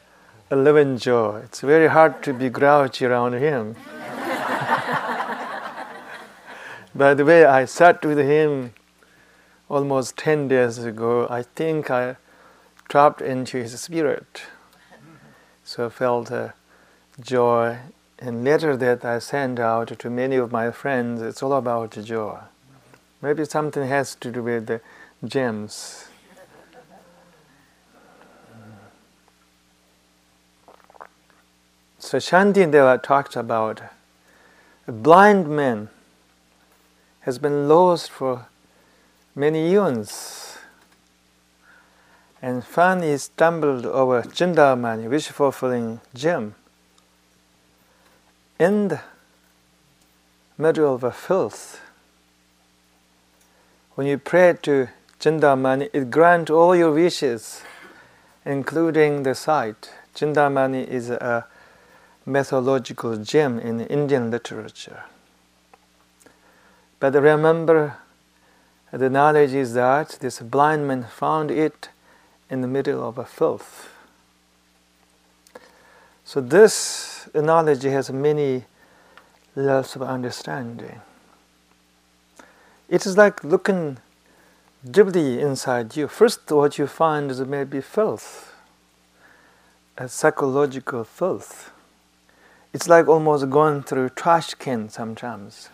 a 0.51 0.57
living 0.57 0.99
joy. 0.99 1.41
It's 1.45 1.61
very 1.61 1.89
hard 1.89 2.23
to 2.23 2.33
be 2.33 2.49
grouchy 2.49 3.07
around 3.07 3.33
him. 3.33 3.75
By 6.95 7.15
the 7.15 7.25
way, 7.25 7.45
I 7.45 7.65
sat 7.65 8.05
with 8.05 8.19
him 8.19 8.73
almost 9.69 10.17
10 10.17 10.47
days 10.49 10.79
ago. 10.79 11.27
I 11.29 11.43
think 11.43 11.91
I 11.91 12.17
dropped 12.89 13.21
into 13.21 13.59
his 13.59 13.79
spirit. 13.81 14.43
So 15.65 15.87
I 15.87 15.89
felt 15.89 16.31
a 16.31 16.55
joy. 17.21 17.79
And 18.21 18.45
letter 18.45 18.77
that 18.77 19.05
I 19.05 19.19
sent 19.19 19.59
out 19.59 19.99
to 19.99 20.11
many 20.11 20.37
of 20.37 20.51
my 20.53 20.71
friends, 20.71 21.21
it's 21.21 21.43
all 21.43 21.53
about 21.53 21.91
joy. 22.03 22.39
Maybe 23.21 23.45
something 23.45 23.87
has 23.89 24.15
to 24.17 24.31
do 24.31 24.43
with 24.43 24.67
the 24.67 24.81
gems. 25.25 26.09
So 31.99 32.19
Shantideva 32.19 33.03
talks 33.03 33.37
about 33.37 33.83
a 34.87 34.93
blind 34.93 35.49
man 35.49 35.89
has 37.21 37.39
been 37.39 37.69
lost 37.69 38.11
for 38.11 38.47
many 39.35 39.73
eons 39.73 40.57
and 42.41 42.65
finally 42.65 43.19
stumbled 43.19 43.85
over 43.85 44.23
Chintamani, 44.23 45.11
wish 45.11 45.29
fulfilling 45.29 46.01
gem, 46.15 46.55
in 48.59 48.89
the 48.89 49.01
middle 50.57 50.95
of 50.95 51.05
a 51.05 51.11
filth. 51.11 51.81
When 53.97 54.07
you 54.07 54.19
pray 54.19 54.57
to 54.63 54.89
Chintamani, 55.21 55.91
it 55.93 56.11
grants 56.11 56.51
all 56.51 56.77
your 56.77 56.93
wishes, 56.93 57.63
including 58.45 59.25
the 59.25 59.35
sight. 59.35 59.91
Chintamani 60.15 60.87
is 60.87 61.11
a 61.11 61.47
mythological 62.25 63.17
gem 63.17 63.59
in 63.59 63.81
Indian 63.81 64.31
literature. 64.31 65.05
But 67.01 67.15
remember, 67.15 67.97
the 68.93 69.11
knowledge 69.11 69.53
is 69.53 69.75
that 69.75 70.19
this 70.21 70.41
blind 70.41 70.87
man 70.87 71.05
found 71.05 71.51
it 71.51 71.89
in 72.49 72.61
the 72.61 72.69
middle 72.69 73.07
of 73.07 73.19
a 73.19 73.25
filth. 73.25 73.91
So, 76.25 76.41
this 76.41 77.29
analogy 77.35 77.91
has 77.91 78.11
many 78.11 78.65
levels 79.57 79.97
of 79.97 80.03
understanding. 80.03 81.01
It 82.89 83.07
is 83.07 83.17
like 83.17 83.43
looking 83.43 83.99
deeply 84.91 85.41
inside 85.41 85.97
you. 85.97 86.09
First, 86.09 86.51
what 86.51 86.79
you 86.79 86.87
find 86.87 87.31
is 87.31 87.41
maybe 87.41 87.81
filth, 87.81 88.55
a 89.97 90.09
psychological 90.09 91.05
filth. 91.05 91.71
It's 92.73 92.89
like 92.89 93.09
almost 93.09 93.51
going 93.51 93.83
through 93.83 94.11
trash 94.11 94.55
can 94.55 94.89
sometimes. 94.89 95.71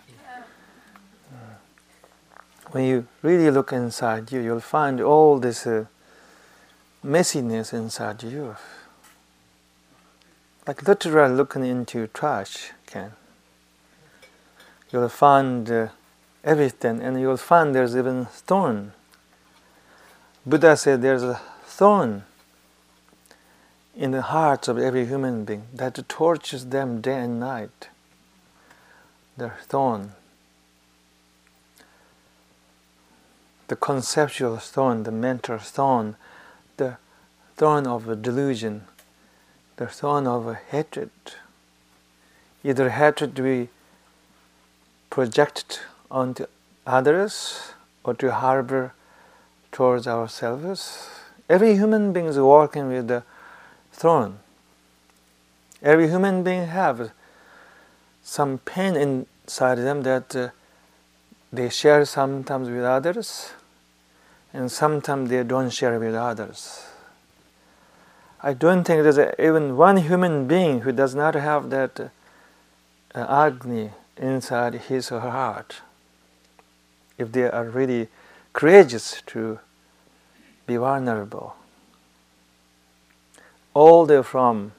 When 2.70 2.84
you 2.84 3.06
really 3.22 3.50
look 3.50 3.72
inside 3.72 4.32
you, 4.32 4.40
you'll 4.40 4.60
find 4.60 5.00
all 5.00 5.38
this 5.38 5.66
uh, 5.66 5.84
messiness 7.04 7.72
inside 7.72 8.22
you. 8.22 8.56
Like 10.66 10.88
literally 10.88 11.34
looking 11.34 11.64
into 11.64 12.08
trash 12.08 12.72
can. 12.86 13.12
You'll 14.90 15.08
find 15.08 15.70
uh, 15.70 15.88
everything, 16.42 17.00
and 17.00 17.20
you'll 17.20 17.36
find 17.36 17.74
there's 17.74 17.96
even 17.96 18.24
thorn. 18.26 18.92
Buddha 20.46 20.76
said 20.76 21.00
there's 21.00 21.22
a 21.22 21.40
thorn 21.64 22.24
in 23.96 24.10
the 24.10 24.20
hearts 24.20 24.68
of 24.68 24.76
every 24.76 25.06
human 25.06 25.44
being 25.44 25.64
that 25.72 26.06
tortures 26.06 26.66
them 26.66 27.00
day 27.00 27.20
and 27.20 27.40
night. 27.40 27.88
The 29.38 29.50
thorn, 29.62 30.12
the 33.68 33.76
conceptual 33.76 34.58
thorn, 34.58 35.04
the 35.04 35.12
mental 35.12 35.58
thorn, 35.58 36.16
the 36.76 36.98
thorn 37.56 37.86
of 37.86 38.20
delusion, 38.20 38.84
the 39.76 39.86
thorn 39.86 40.26
of 40.26 40.54
hatred. 40.70 41.10
Either 42.62 42.90
hatred 42.90 43.38
we 43.38 43.70
project 45.08 45.80
onto 46.10 46.46
others 46.86 47.72
or 48.04 48.12
to 48.14 48.30
harbor 48.30 48.92
towards 49.74 50.06
ourselves. 50.06 51.08
Every 51.50 51.74
human 51.74 52.12
being 52.12 52.26
is 52.26 52.38
walking 52.38 52.88
with 52.88 53.08
the 53.08 53.24
thorn. 53.92 54.38
Every 55.82 56.08
human 56.08 56.42
being 56.44 56.68
have 56.68 57.10
some 58.22 58.58
pain 58.58 58.96
inside 58.96 59.74
them 59.74 60.02
that 60.04 60.34
uh, 60.34 60.48
they 61.52 61.68
share 61.68 62.04
sometimes 62.04 62.70
with 62.70 62.84
others, 62.84 63.52
and 64.52 64.70
sometimes 64.70 65.28
they 65.28 65.42
don't 65.42 65.70
share 65.70 65.98
with 65.98 66.14
others. 66.14 66.86
I 68.40 68.54
don't 68.54 68.84
think 68.84 69.02
there's 69.02 69.18
even 69.38 69.76
one 69.76 69.96
human 69.96 70.46
being 70.46 70.82
who 70.82 70.92
does 70.92 71.14
not 71.14 71.34
have 71.34 71.70
that 71.70 71.98
uh, 72.00 72.08
agni 73.14 73.90
inside 74.16 74.74
his 74.74 75.10
or 75.10 75.20
her 75.20 75.30
heart. 75.30 75.82
If 77.18 77.32
they 77.32 77.50
are 77.50 77.64
really 77.64 78.08
courageous 78.52 79.22
to 79.26 79.58
be 80.66 80.76
vulnerable. 80.76 81.56
All 83.74 84.06
the 84.06 84.22
from 84.22 84.72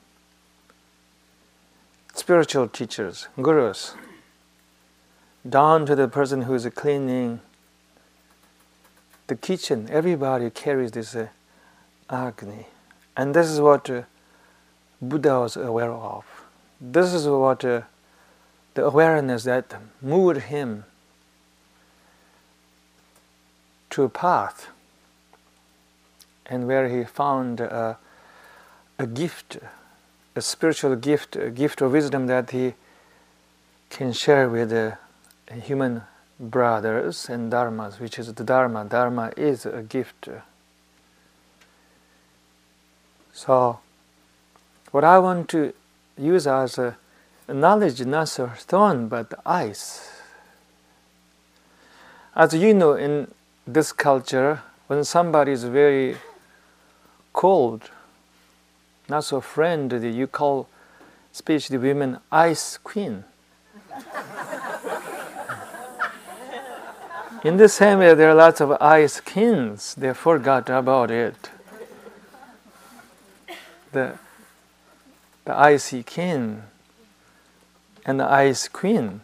spiritual 2.14 2.68
teachers, 2.68 3.28
gurus, 3.42 3.94
down 5.48 5.86
to 5.86 5.96
the 5.96 6.08
person 6.08 6.44
who 6.44 6.54
is 6.54 6.68
cleaning 6.74 7.42
the 9.28 9.36
kitchen, 9.36 9.88
everybody 9.92 10.50
carries 10.50 10.92
this 10.92 11.16
uh, 11.16 11.28
agni. 12.10 12.68
And 13.18 13.34
this 13.34 13.50
is 13.50 13.60
what 13.60 13.90
uh, 13.90 14.04
Buddha 15.02 15.40
was 15.40 15.58
aware 15.58 15.92
of. 15.92 16.26
This 16.80 17.14
is 17.14 17.28
what 17.28 17.64
uh, 17.66 17.82
the 18.74 18.86
awareness 18.86 19.44
that 19.44 19.74
moved 20.02 20.42
him 20.44 20.86
to 23.92 24.04
a 24.04 24.10
path 24.10 24.68
and 26.48 26.68
where 26.68 26.88
he 26.88 27.04
found 27.04 27.60
a, 27.60 27.98
a 29.00 29.08
gift, 29.08 29.58
a 30.36 30.42
spiritual 30.42 30.96
gift, 30.96 31.36
a 31.36 31.50
gift 31.50 31.82
of 31.82 31.92
wisdom 31.92 32.28
that 32.28 32.52
he 32.52 32.74
can 33.90 34.12
share 34.14 34.50
with 34.50 34.70
the 34.70 34.98
human 35.52 36.04
brothers 36.40 37.30
and 37.30 37.52
dharmas, 37.52 38.00
which 38.00 38.20
is 38.20 38.34
the 38.34 38.44
dharma. 38.44 38.86
Dharma 38.86 39.32
is 39.38 39.66
a 39.66 39.82
gift. 39.82 40.30
So, 43.32 43.80
what 44.92 45.04
I 45.04 45.20
want 45.20 45.50
to 45.50 45.74
use 46.18 46.48
as 46.48 46.78
a 46.78 46.98
knowledge 47.48 48.02
not 48.06 48.40
a 48.40 48.56
stone 48.56 49.08
but 49.08 49.34
ice. 49.46 50.10
As 52.36 52.54
you 52.54 52.74
know, 52.74 52.94
in 52.94 53.32
this 53.66 53.92
culture, 53.92 54.62
when 54.88 55.04
somebody 55.04 55.52
is 55.52 55.64
very 55.64 56.18
cold, 57.36 57.92
not 59.10 59.26
so 59.26 59.42
friendly, 59.42 60.10
you 60.10 60.26
call 60.26 60.68
especially 61.34 61.78
women 61.78 62.18
ice 62.32 62.78
queen. 62.78 63.26
in 67.44 67.58
the 67.58 67.68
same 67.68 68.00
way, 68.00 68.14
there 68.14 68.30
are 68.30 68.36
lots 68.36 68.62
of 68.62 68.72
ice 68.82 69.20
kings. 69.20 69.96
They 69.96 70.14
forgot 70.14 70.70
about 70.70 71.12
it. 71.12 71.50
The, 73.92 74.18
the 75.44 75.56
icy 75.56 76.04
king 76.04 76.64
and 78.06 78.20
the 78.20 78.32
ice 78.32 78.70
queen. 78.70 79.22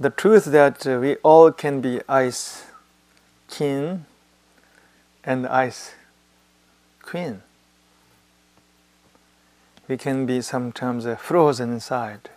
The 0.00 0.10
truth 0.10 0.46
that 0.46 0.84
we 0.84 1.14
all 1.22 1.52
can 1.52 1.80
be 1.80 2.00
ice 2.08 2.64
king 3.48 4.06
and 5.24 5.46
ice 5.46 5.94
queen. 7.02 7.42
We 9.88 9.96
can 9.96 10.26
be 10.26 10.40
sometimes 10.40 11.06
uh, 11.06 11.16
frozen 11.16 11.72
inside, 11.74 12.30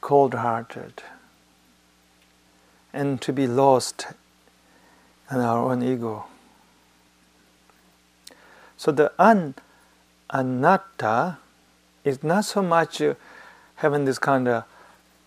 cold 0.00 0.34
hearted, 0.34 1.02
and 2.92 3.20
to 3.22 3.32
be 3.32 3.46
lost 3.46 4.06
in 5.30 5.38
our 5.38 5.70
own 5.70 5.82
ego. 5.82 6.24
So 8.76 8.92
the 8.92 9.12
an 9.18 9.54
anatta 10.30 11.38
it's 12.04 12.22
not 12.22 12.44
so 12.44 12.62
much 12.62 13.02
uh, 13.02 13.14
having 13.76 14.04
this 14.04 14.18
kind 14.18 14.48
of 14.48 14.64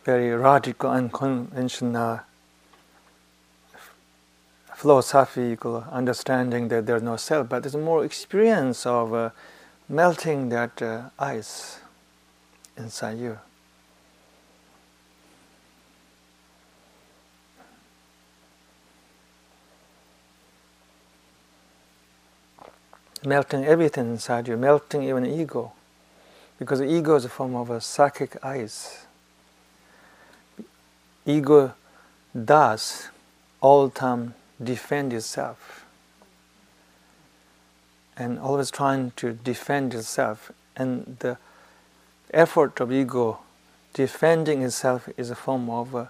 very 0.04 0.32
radical, 0.32 0.90
unconventional 0.90 2.22
philosophical 4.82 5.86
understanding 5.92 6.68
that 6.70 6.88
there's 6.88 7.04
no 7.04 7.16
self, 7.16 7.48
but 7.48 7.64
it's 7.64 7.76
more 7.76 8.04
experience 8.04 8.84
of 8.88 9.14
uh, 9.14 9.30
melting 9.88 10.50
that 10.50 10.82
uh, 10.82 11.04
ice 11.20 11.80
inside 12.76 13.20
you. 13.20 13.38
Melting 23.24 23.64
everything 23.66 24.08
inside 24.08 24.48
you, 24.48 24.58
melting 24.58 25.04
even 25.04 25.28
ego 25.28 25.74
because 26.58 26.82
ego 26.82 27.14
is 27.14 27.26
a 27.26 27.30
form 27.30 27.56
of 27.56 27.70
a 27.70 27.80
psychic 27.80 28.44
ice. 28.44 29.06
Ego 31.28 31.72
does 32.34 33.10
all 33.62 33.88
time 33.92 34.34
defend 34.64 35.12
yourself. 35.12 35.86
and 38.18 38.38
always 38.38 38.70
trying 38.70 39.12
to 39.12 39.34
defend 39.34 39.94
yourself. 39.94 40.52
and 40.76 41.18
the 41.20 41.38
effort 42.34 42.80
of 42.80 42.92
ego 42.92 43.40
defending 43.94 44.62
itself 44.64 45.10
is 45.18 45.30
a 45.30 45.36
form 45.36 45.70
of 45.70 45.94
a 45.96 46.10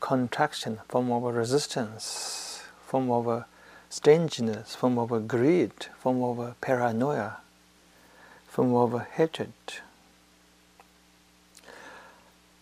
contraction, 0.00 0.80
form 0.88 1.10
of 1.12 1.22
resistance, 1.34 2.62
form 2.86 3.10
of 3.10 3.26
a 3.26 3.46
stinginess, 3.90 4.74
form 4.74 4.98
of 4.98 5.12
a 5.12 5.20
greed, 5.20 5.72
form 5.98 6.22
of 6.22 6.60
paranoia 6.60 7.36
from 8.48 8.74
our 8.74 9.06
hatred. 9.16 9.52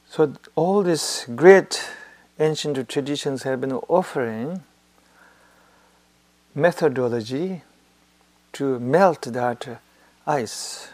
So 0.09 0.35
all 0.57 0.83
these 0.83 1.25
great 1.35 1.89
ancient 2.39 2.89
traditions 2.89 3.45
have 3.45 3.61
been 3.61 3.73
offering 3.73 4.63
methodology 6.61 7.63
to 8.53 8.79
melt 8.79 9.23
that 9.23 9.81
ice. 10.27 10.91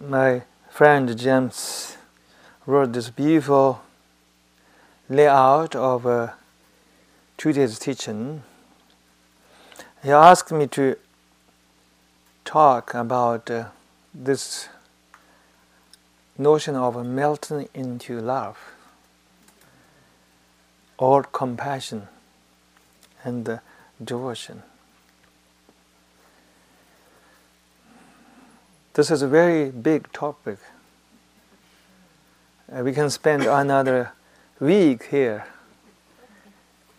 My 0.00 0.42
friend 0.70 1.18
James 1.18 1.96
wrote 2.64 2.92
this 2.92 3.10
beautiful 3.10 3.82
layout 5.08 5.74
of 5.74 6.06
a 6.06 6.34
two 7.36 7.52
days 7.52 7.78
teaching. 7.80 8.44
He 10.04 10.12
asked 10.12 10.52
me 10.52 10.68
to 10.68 10.96
talk 12.44 12.94
about 12.94 13.50
uh, 13.50 13.64
this 14.14 14.68
notion 16.36 16.76
of 16.76 17.04
melting 17.04 17.68
into 17.74 18.20
love 18.20 18.58
or 20.98 21.24
compassion 21.24 22.06
and 23.24 23.44
the 23.44 23.60
devotion. 24.02 24.62
This 28.94 29.10
is 29.10 29.22
a 29.22 29.28
very 29.28 29.70
big 29.70 30.12
topic. 30.12 30.58
Uh, 32.70 32.82
we 32.82 32.92
can 32.92 33.10
spend 33.10 33.44
another 33.44 34.12
week 34.60 35.04
here 35.04 35.46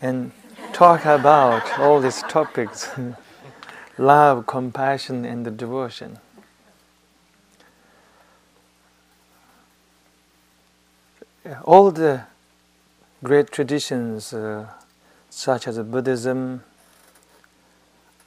and 0.01 0.31
talk 0.71 1.05
about 1.05 1.77
all 1.77 1.99
these 1.99 2.21
topics 2.23 2.89
love, 3.99 4.47
compassion, 4.47 5.25
and 5.25 5.45
the 5.45 5.51
devotion. 5.51 6.17
All 11.63 11.91
the 11.91 12.23
great 13.23 13.51
traditions, 13.51 14.33
uh, 14.33 14.67
such 15.39 15.69
as 15.69 15.79
Buddhism 15.79 16.63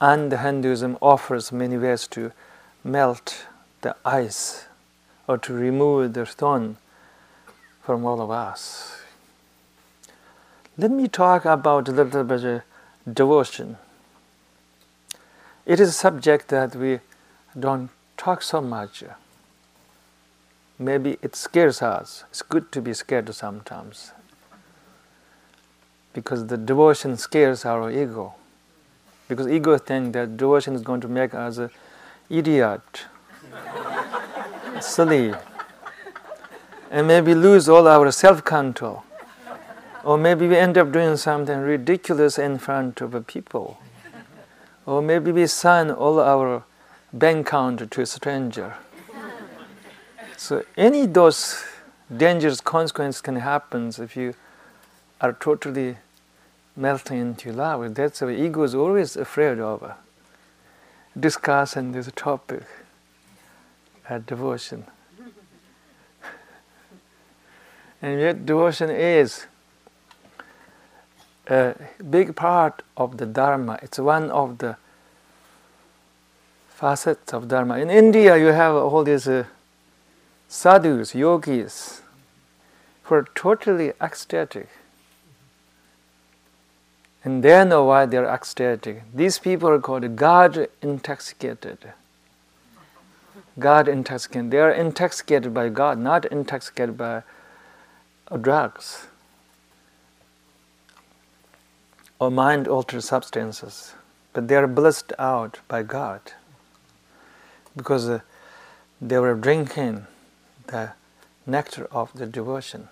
and 0.01 0.31
Hinduism, 0.33 0.97
offers 0.99 1.51
many 1.51 1.77
ways 1.77 2.07
to 2.07 2.31
melt 2.83 3.45
the 3.81 3.95
ice 4.03 4.65
or 5.27 5.37
to 5.37 5.53
remove 5.53 6.13
the 6.13 6.25
stone 6.25 6.77
from 7.83 8.03
all 8.03 8.19
of 8.19 8.31
us. 8.31 8.99
Let 10.75 10.89
me 10.89 11.07
talk 11.07 11.45
about 11.45 11.87
a 11.87 11.91
little 11.91 12.23
bit 12.23 12.43
of 12.43 12.63
devotion. 13.13 13.77
It 15.67 15.79
is 15.79 15.89
a 15.89 15.91
subject 15.91 16.47
that 16.47 16.75
we 16.75 16.99
don't 17.57 17.91
talk 18.17 18.41
so 18.41 18.59
much. 18.59 19.03
Maybe 20.79 21.19
it 21.21 21.35
scares 21.35 21.83
us. 21.83 22.23
It's 22.31 22.41
good 22.41 22.71
to 22.71 22.81
be 22.81 22.95
scared 22.95 23.31
sometimes. 23.35 24.13
Because 26.13 26.47
the 26.47 26.57
devotion 26.57 27.17
scares 27.17 27.65
our 27.65 27.91
ego. 27.91 28.35
Because 29.27 29.47
ego 29.47 29.77
thinks 29.77 30.13
that 30.13 30.37
devotion 30.37 30.75
is 30.75 30.81
going 30.81 31.01
to 31.01 31.07
make 31.07 31.33
us 31.33 31.57
an 31.57 31.69
idiot, 32.29 33.05
silly, 34.81 35.33
and 36.91 37.07
maybe 37.07 37.33
lose 37.33 37.67
all 37.67 37.87
our 37.87 38.11
self 38.11 38.43
control. 38.43 39.03
Or 40.03 40.17
maybe 40.17 40.47
we 40.47 40.57
end 40.57 40.77
up 40.77 40.91
doing 40.91 41.15
something 41.17 41.59
ridiculous 41.59 42.37
in 42.37 42.59
front 42.59 43.01
of 43.01 43.25
people. 43.25 43.79
Or 44.85 45.01
maybe 45.01 45.31
we 45.31 45.47
sign 45.47 45.89
all 45.89 46.19
our 46.19 46.63
bank 47.13 47.47
account 47.47 47.89
to 47.89 48.01
a 48.01 48.05
stranger. 48.05 48.75
So 50.35 50.65
any 50.75 51.05
those 51.05 51.63
dangerous 52.15 52.59
consequences 52.59 53.21
can 53.21 53.37
happen 53.37 53.93
if 53.97 54.17
you 54.17 54.33
are 55.23 55.31
totally 55.31 55.95
melting 56.75 57.19
into 57.19 57.53
love. 57.53 57.95
That's 57.95 58.19
what 58.19 58.31
ego 58.31 58.63
is 58.63 58.75
always 58.75 59.15
afraid 59.15 59.57
of. 59.57 59.93
Discussing 61.17 61.93
this 61.93 62.09
topic 62.13 62.63
at 64.09 64.25
devotion. 64.25 64.83
and 68.01 68.19
yet 68.19 68.45
devotion 68.45 68.89
is 68.89 69.45
a 71.47 71.75
big 72.09 72.35
part 72.35 72.81
of 72.97 73.17
the 73.17 73.25
Dharma. 73.25 73.79
It's 73.81 73.99
one 73.99 74.29
of 74.29 74.57
the 74.57 74.75
facets 76.67 77.33
of 77.33 77.47
Dharma. 77.47 77.77
In 77.77 77.89
India, 77.89 78.35
you 78.35 78.47
have 78.47 78.75
all 78.75 79.05
these 79.05 79.27
uh, 79.27 79.45
sadhus, 80.49 81.15
yogis, 81.15 82.01
who 83.03 83.15
are 83.15 83.27
totally 83.35 83.93
ecstatic. 84.01 84.67
And 87.23 87.43
they 87.43 87.63
know 87.63 87.85
why 87.85 88.05
they're 88.05 88.25
ecstatic. 88.25 89.03
These 89.13 89.39
people 89.39 89.69
are 89.69 89.79
called 89.79 90.15
God 90.15 90.67
intoxicated. 90.81 91.93
God 93.57 93.87
intoxicated. 93.87 94.51
They 94.51 94.59
are 94.59 94.71
intoxicated 94.71 95.53
by 95.53 95.69
God, 95.69 95.97
not 95.97 96.25
intoxicated 96.25 96.97
by 96.97 97.23
drugs 98.41 99.07
or 102.23 102.31
mind 102.31 102.67
altered 102.67 103.03
substances, 103.03 103.93
but 104.33 104.47
they 104.47 104.55
are 104.55 104.67
blessed 104.67 105.11
out 105.19 105.59
by 105.67 105.83
God 105.83 106.21
because 107.75 108.07
uh, 108.09 108.19
they 109.01 109.17
were 109.17 109.35
drinking 109.35 110.07
the 110.67 110.93
nectar 111.45 111.87
of 111.91 112.13
the 112.13 112.25
devotion. 112.25 112.87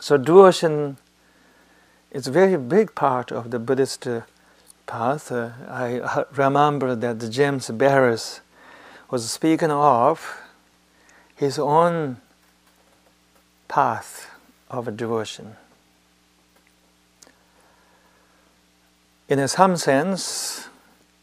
So, 0.00 0.16
devotion 0.16 0.96
is 2.10 2.26
a 2.26 2.30
very 2.30 2.56
big 2.56 2.94
part 2.94 3.30
of 3.32 3.50
the 3.50 3.58
Buddhist 3.58 4.06
uh, 4.06 4.22
path. 4.86 5.30
Uh, 5.30 5.50
I 5.68 6.24
remember 6.32 6.94
that 6.94 7.30
James 7.30 7.68
Baraz 7.68 8.40
was 9.10 9.30
speaking 9.30 9.70
of 9.70 10.40
his 11.34 11.58
own 11.58 12.16
path 13.68 14.30
of 14.70 14.96
devotion. 14.96 15.56
in 19.28 19.46
some 19.48 19.76
sense, 19.76 20.68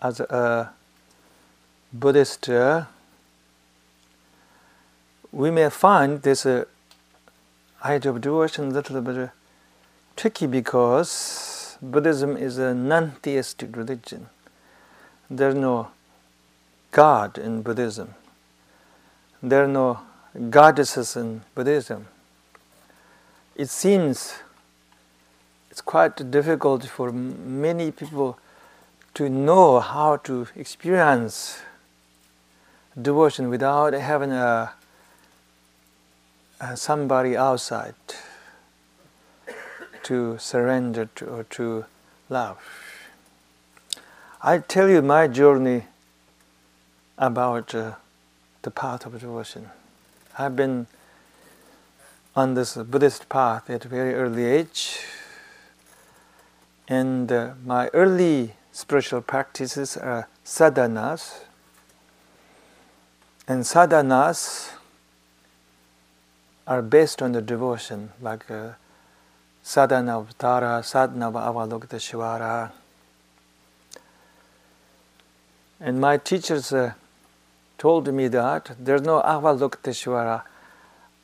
as 0.01 0.19
a 0.19 0.73
Buddhist, 1.93 2.49
uh, 2.49 2.85
we 5.31 5.49
may 5.51 5.69
find 5.69 6.21
this 6.21 6.45
uh, 6.45 6.65
idea 7.83 8.11
of 8.11 8.21
devotion 8.21 8.65
a 8.65 8.69
little 8.71 9.01
bit 9.01 9.29
tricky 10.15 10.47
because 10.47 11.77
Buddhism 11.81 12.37
is 12.37 12.57
a 12.57 12.73
non 12.73 13.11
theistic 13.21 13.75
religion. 13.75 14.29
There's 15.29 15.55
no 15.55 15.89
God 16.91 17.37
in 17.37 17.61
Buddhism, 17.61 18.13
there 19.41 19.63
are 19.63 19.67
no 19.67 19.99
goddesses 20.49 21.15
in 21.15 21.41
Buddhism. 21.55 22.07
It 23.55 23.69
seems 23.69 24.33
it's 25.69 25.81
quite 25.81 26.29
difficult 26.29 26.85
for 26.85 27.11
many 27.11 27.91
people 27.91 28.37
to 29.15 29.29
know 29.29 29.79
how 29.79 30.17
to 30.17 30.47
experience 30.55 31.59
devotion 32.99 33.49
without 33.49 33.93
having 33.93 34.31
a, 34.31 34.73
a 36.59 36.77
somebody 36.77 37.35
outside 37.35 37.95
to 40.03 40.37
surrender 40.39 41.09
to 41.15 41.25
or 41.25 41.43
to 41.45 41.85
love. 42.29 42.57
I 44.41 44.57
tell 44.59 44.89
you 44.89 45.01
my 45.01 45.27
journey 45.27 45.83
about 47.17 47.73
uh, 47.73 47.93
the 48.63 48.71
path 48.71 49.05
of 49.05 49.19
devotion. 49.19 49.69
I've 50.37 50.55
been 50.55 50.87
on 52.35 52.55
this 52.55 52.75
Buddhist 52.75 53.29
path 53.29 53.69
at 53.69 53.85
a 53.85 53.87
very 53.87 54.13
early 54.15 54.45
age. 54.45 54.99
And 56.87 57.31
uh, 57.31 57.53
my 57.63 57.89
early 57.93 58.55
spiritual 58.71 59.21
practices 59.21 59.95
are 59.95 60.27
sadhanas. 60.43 61.41
And 63.47 63.63
sadhanas 63.63 64.71
are 66.65 66.81
based 66.81 67.21
on 67.21 67.33
the 67.33 67.41
devotion, 67.41 68.11
like 68.21 68.49
uh, 68.49 68.71
sadhana 69.63 70.19
of 70.19 70.37
Tara, 70.37 70.83
sadhana 70.83 71.29
of 71.29 71.33
Avalokiteshvara. 71.35 72.71
And 75.79 75.99
my 75.99 76.17
teachers 76.17 76.71
uh, 76.71 76.93
told 77.77 78.13
me 78.13 78.27
that 78.27 78.75
there's 78.77 79.01
no 79.01 79.21
Avalokiteshvara 79.21 80.43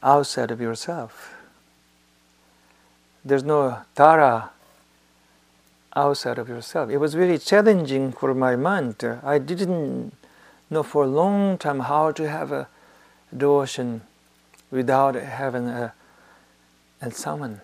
outside 0.02 0.52
of 0.52 0.60
yourself. 0.60 1.36
There's 3.24 3.44
no 3.44 3.80
Tara 3.96 4.50
outside 5.96 6.38
of 6.38 6.48
yourself. 6.48 6.90
It 6.90 6.98
was 6.98 7.14
very 7.14 7.38
challenging 7.38 8.14
for 8.14 8.34
my 8.34 8.56
mind. 8.56 9.04
I 9.24 9.38
didn't 9.38 10.14
know 10.70 10.84
for 10.84 11.04
a 11.04 11.08
long 11.08 11.58
time 11.58 11.80
how 11.82 12.12
to 12.12 12.30
have 12.30 12.52
a 12.52 12.68
devotion 13.36 14.02
without 14.72 15.16
having 15.16 15.68
a, 15.68 15.94
a 17.02 17.12
someone, 17.12 17.62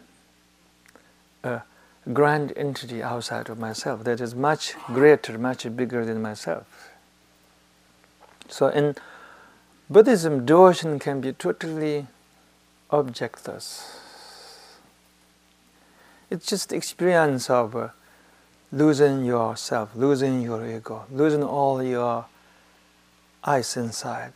a 1.46 1.64
grand 2.12 2.54
entity 2.56 3.02
outside 3.02 3.50
of 3.50 3.58
myself 3.58 4.04
that 4.04 4.20
is 4.20 4.36
much 4.36 4.74
greater, 4.88 5.38
much 5.38 5.64
bigger 5.76 6.06
than 6.06 6.22
myself. 6.22 6.92
So 8.48 8.68
in 8.68 8.96
Buddhism, 9.90 10.46
devotion 10.46 11.00
can 11.00 11.22
be 11.22 11.34
totally 11.34 12.08
objectless. 12.92 14.00
It's 16.30 16.48
just 16.48 16.74
experience 16.74 17.50
of 17.50 17.76
uh, 17.76 17.90
losing 18.72 19.26
yourself, 19.26 19.96
losing 19.96 20.42
your 20.42 20.66
ego, 20.66 21.06
losing 21.12 21.44
all 21.44 21.84
your 21.84 22.26
ice 23.44 23.78
inside, 23.78 24.34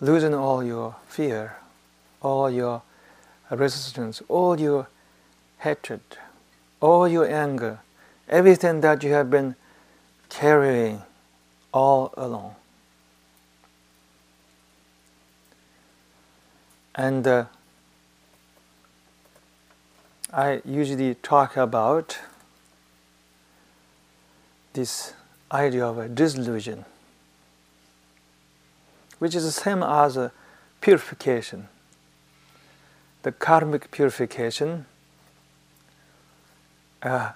losing 0.00 0.34
all 0.34 0.62
your 0.62 0.96
fear, 1.08 1.56
all 2.22 2.50
your 2.50 2.82
resistance, 3.50 4.22
all 4.28 4.60
your 4.60 4.86
hatred, 5.60 6.00
all 6.80 7.08
your 7.08 7.28
anger, 7.28 7.80
everything 8.28 8.80
that 8.80 9.02
you 9.02 9.12
have 9.12 9.30
been 9.30 9.54
carrying 10.28 11.02
all 11.72 12.12
along. 12.16 12.54
And 16.94 17.26
uh, 17.26 17.44
I 20.32 20.62
usually 20.64 21.14
talk 21.14 21.56
about 21.56 22.18
this 24.72 25.14
idea 25.52 25.84
of 25.86 25.98
a 25.98 26.08
disillusion, 26.08 26.84
which 29.18 29.34
is 29.34 29.44
the 29.44 29.52
same 29.52 29.82
as 29.82 30.16
a 30.16 30.32
purification. 30.80 31.68
The 33.22 33.32
karmic 33.32 33.90
purification, 33.90 34.86
uh, 37.02 37.32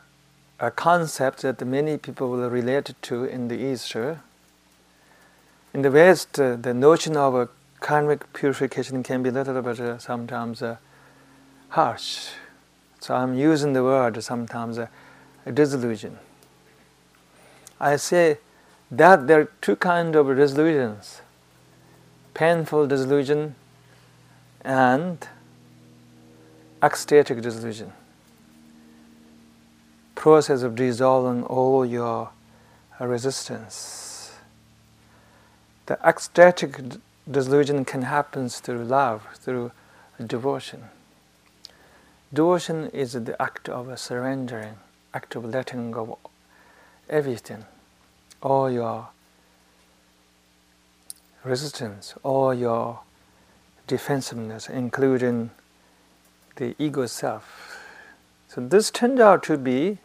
a 0.61 0.71
concept 0.71 1.43
that 1.43 1.65
many 1.67 1.97
people 1.97 2.31
will 2.31 2.49
relate 2.49 2.95
to 3.03 3.25
in 3.25 3.49
the 3.49 3.57
East. 3.57 3.95
In 3.95 5.83
the 5.83 5.91
West, 5.91 6.39
uh, 6.39 6.57
the 6.57 6.73
notion 6.73 7.17
of 7.17 7.35
a 7.35 7.49
karmic 7.81 8.33
purification 8.33 9.03
can 9.03 9.23
be 9.23 9.29
a 9.29 9.33
little 9.33 9.61
bit 9.61 9.81
uh, 9.81 9.99
sometimes 9.99 10.62
uh, 10.62 10.77
harsh. 11.71 12.29
So 13.01 13.15
I'm 13.15 13.35
using 13.35 13.73
the 13.73 13.83
word 13.83 14.23
sometimes 14.23 14.79
uh, 14.79 14.87
a 15.45 15.53
disillusion. 15.53 16.19
I 17.81 17.97
say 17.97 18.39
that 18.91 19.27
there 19.27 19.41
are 19.41 19.49
two 19.61 19.77
kinds 19.77 20.17
of 20.17 20.27
disillusions 20.35 21.21
painful 22.33 22.87
disillusion 22.87 23.55
and 24.65 25.29
ecstatic 26.83 27.41
disillusion. 27.41 27.93
Process 30.25 30.62
of 30.62 30.75
dissolving 30.75 31.43
all 31.45 31.85
your 31.85 32.31
resistance. 32.99 34.33
The 35.85 35.99
ecstatic 36.03 36.81
disillusion 37.31 37.85
can 37.85 38.01
happen 38.01 38.49
through 38.49 38.85
love, 38.85 39.27
through 39.35 39.72
devotion. 40.27 40.85
Devotion 42.33 42.89
is 42.95 43.12
the 43.12 43.37
act 43.39 43.68
of 43.68 43.99
surrendering, 43.99 44.77
act 45.12 45.37
of 45.37 45.45
letting 45.45 45.91
go 45.91 46.18
of 46.25 46.31
everything, 47.11 47.66
all 48.43 48.70
your 48.70 49.09
resistance, 51.45 52.14
all 52.22 52.55
your 52.55 53.01
defensiveness, 53.87 54.70
including 54.70 55.51
the 56.57 56.75
ego 56.79 57.05
self. 57.05 57.79
So 58.49 58.66
this 58.66 58.91
turned 58.91 59.20
out 59.20 59.43
to 59.43 59.59
be 59.59 59.99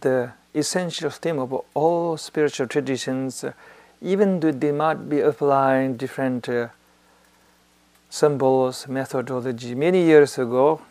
the 0.00 0.32
essential 0.54 1.10
theme 1.10 1.38
of 1.38 1.52
all 1.74 2.16
spiritual 2.16 2.66
traditions 2.66 3.44
even 4.00 4.40
though 4.40 4.52
they 4.52 4.72
might 4.72 5.08
be 5.08 5.20
applying 5.20 5.96
different 5.96 6.48
uh, 6.48 6.68
symbols, 8.10 8.86
methodology. 8.88 9.74
Many 9.74 10.04
years 10.04 10.38
ago, 10.38 10.82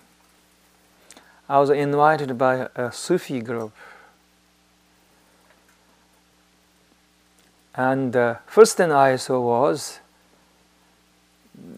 I 1.47 1.59
was 1.59 1.69
invited 1.69 2.37
by 2.37 2.67
a 2.75 2.91
Sufi 2.91 3.41
group. 3.41 3.71
And 7.75 8.13
the 8.13 8.21
uh, 8.21 8.37
first 8.47 8.77
thing 8.77 8.91
I 8.91 9.17
saw 9.17 9.39
was 9.39 9.99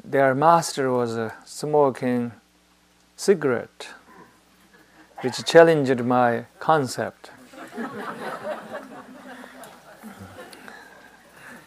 their 0.04 0.34
master 0.34 0.92
was 0.92 1.18
uh, 1.18 1.32
smoking 1.44 2.32
cigarette, 3.16 3.90
which 5.22 5.44
challenged 5.46 6.04
my 6.04 6.46
concept. 6.60 7.32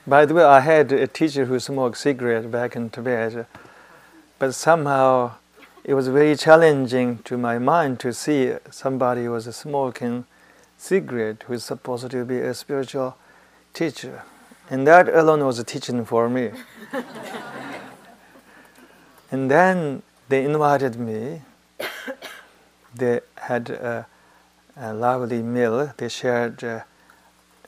By 0.06 0.24
the 0.26 0.34
way, 0.34 0.44
I 0.44 0.60
had 0.60 0.90
a 0.92 1.06
teacher 1.06 1.44
who 1.44 1.60
smoked 1.60 1.98
cigarette 1.98 2.50
back 2.50 2.74
in 2.74 2.90
Tibet, 2.90 3.46
but 4.38 4.54
somehow 4.54 5.32
it 5.84 5.94
was 5.94 6.08
very 6.08 6.36
challenging 6.36 7.18
to 7.24 7.38
my 7.38 7.58
mind 7.58 8.00
to 8.00 8.12
see 8.12 8.54
somebody 8.70 9.24
who 9.24 9.30
was 9.30 9.54
smoking 9.54 10.24
cigarette 10.76 11.44
who 11.46 11.52
is 11.52 11.64
supposed 11.64 12.10
to 12.10 12.24
be 12.24 12.38
a 12.40 12.54
spiritual 12.54 13.16
teacher. 13.74 14.22
And 14.70 14.86
that 14.86 15.08
alone 15.08 15.44
was 15.44 15.58
a 15.58 15.64
teaching 15.64 16.04
for 16.04 16.28
me. 16.28 16.50
and 19.30 19.50
then 19.50 20.02
they 20.28 20.44
invited 20.44 20.96
me. 20.96 21.42
They 22.94 23.20
had 23.36 23.70
a, 23.70 24.06
a 24.76 24.92
lovely 24.92 25.42
meal. 25.42 25.92
They 25.96 26.08
shared 26.08 26.62
uh, 26.64 26.80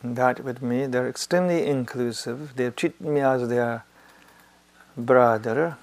that 0.03 0.43
with 0.43 0.63
me. 0.63 0.87
They're 0.87 1.09
extremely 1.09 1.67
inclusive. 1.67 2.57
They 2.57 2.71
treat 2.71 3.01
me 3.01 3.21
as 3.21 3.49
their 3.49 3.85
brother. 4.97 5.77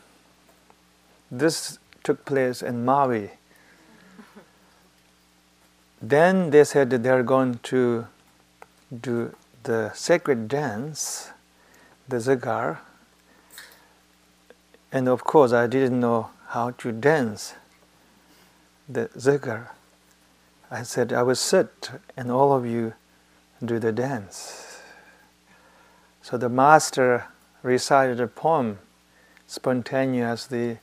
This 1.32 1.80
took 2.04 2.26
place 2.26 2.62
in 2.62 2.84
Maui. 2.86 3.32
then 6.02 6.50
they 6.50 6.64
said 6.64 6.90
that 6.90 7.04
they're 7.04 7.24
going 7.24 7.60
to 7.64 8.08
do 9.02 9.36
the 9.64 9.92
sacred 9.94 10.48
dance, 10.48 11.30
the 12.08 12.18
zikr. 12.18 12.80
And 14.92 15.08
of 15.08 15.24
course, 15.24 15.52
I 15.52 15.68
didn't 15.68 16.00
know 16.00 16.30
how 16.48 16.72
to 16.72 16.92
dance 16.92 17.54
the 18.90 19.10
zikr. 19.18 19.68
I 20.72 20.84
said, 20.84 21.14
I 21.14 21.24
will 21.24 21.36
sit 21.36 21.92
and 22.18 22.32
all 22.32 22.52
of 22.54 22.66
you 22.66 22.94
do 23.64 23.80
the 23.80 23.92
dance. 23.92 24.82
So 26.22 26.38
the 26.38 26.50
master 26.50 27.26
recited 27.64 28.20
a 28.20 28.28
poem 28.28 28.80
spontaneously. 29.48 30.80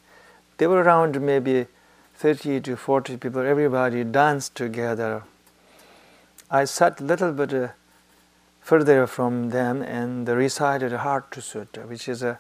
They 0.59 0.67
were 0.67 0.83
around 0.83 1.21
maybe 1.21 1.67
30 2.15 2.61
to 2.63 2.77
40 2.77 3.19
people, 3.19 3.43
everybody 3.43 4.03
danced 4.03 4.55
together. 4.55 5.23
I 6.51 6.65
sat 6.65 7.01
a 7.01 7.05
little 7.05 7.33
bit 7.33 7.53
uh, 7.53 7.69
further 8.61 9.07
from 9.07 9.51
them 9.51 9.83
and 9.83 10.27
recited 10.29 10.93
a 10.93 10.99
Heart 10.99 11.37
Sutra, 11.43 11.87
which 11.87 12.09
is 12.09 12.23
a, 12.23 12.39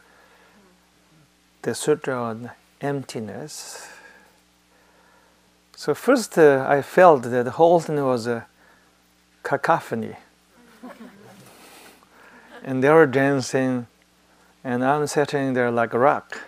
the 1.62 1.74
sutra 1.74 2.14
on 2.14 2.50
emptiness. 2.80 3.86
So 5.78 5.92
first 5.94 6.38
uh, 6.38 6.64
I 6.66 6.80
felt 6.80 7.24
that 7.24 7.44
the 7.44 7.50
whole 7.50 7.80
thing 7.80 8.02
was 8.02 8.26
a 8.26 8.46
cacophony 9.42 10.16
and 12.64 12.82
they 12.82 12.88
were 12.88 13.06
dancing, 13.06 13.86
and 14.64 14.82
I'm 14.82 15.06
sitting 15.06 15.52
there 15.52 15.70
like 15.70 15.92
a 15.92 15.98
rock. 15.98 16.40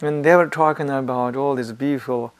and 0.00 0.24
they 0.24 0.34
were 0.34 0.48
talking 0.48 0.88
about 0.88 1.36
all 1.36 1.54
this 1.54 1.70
beautiful 1.72 2.32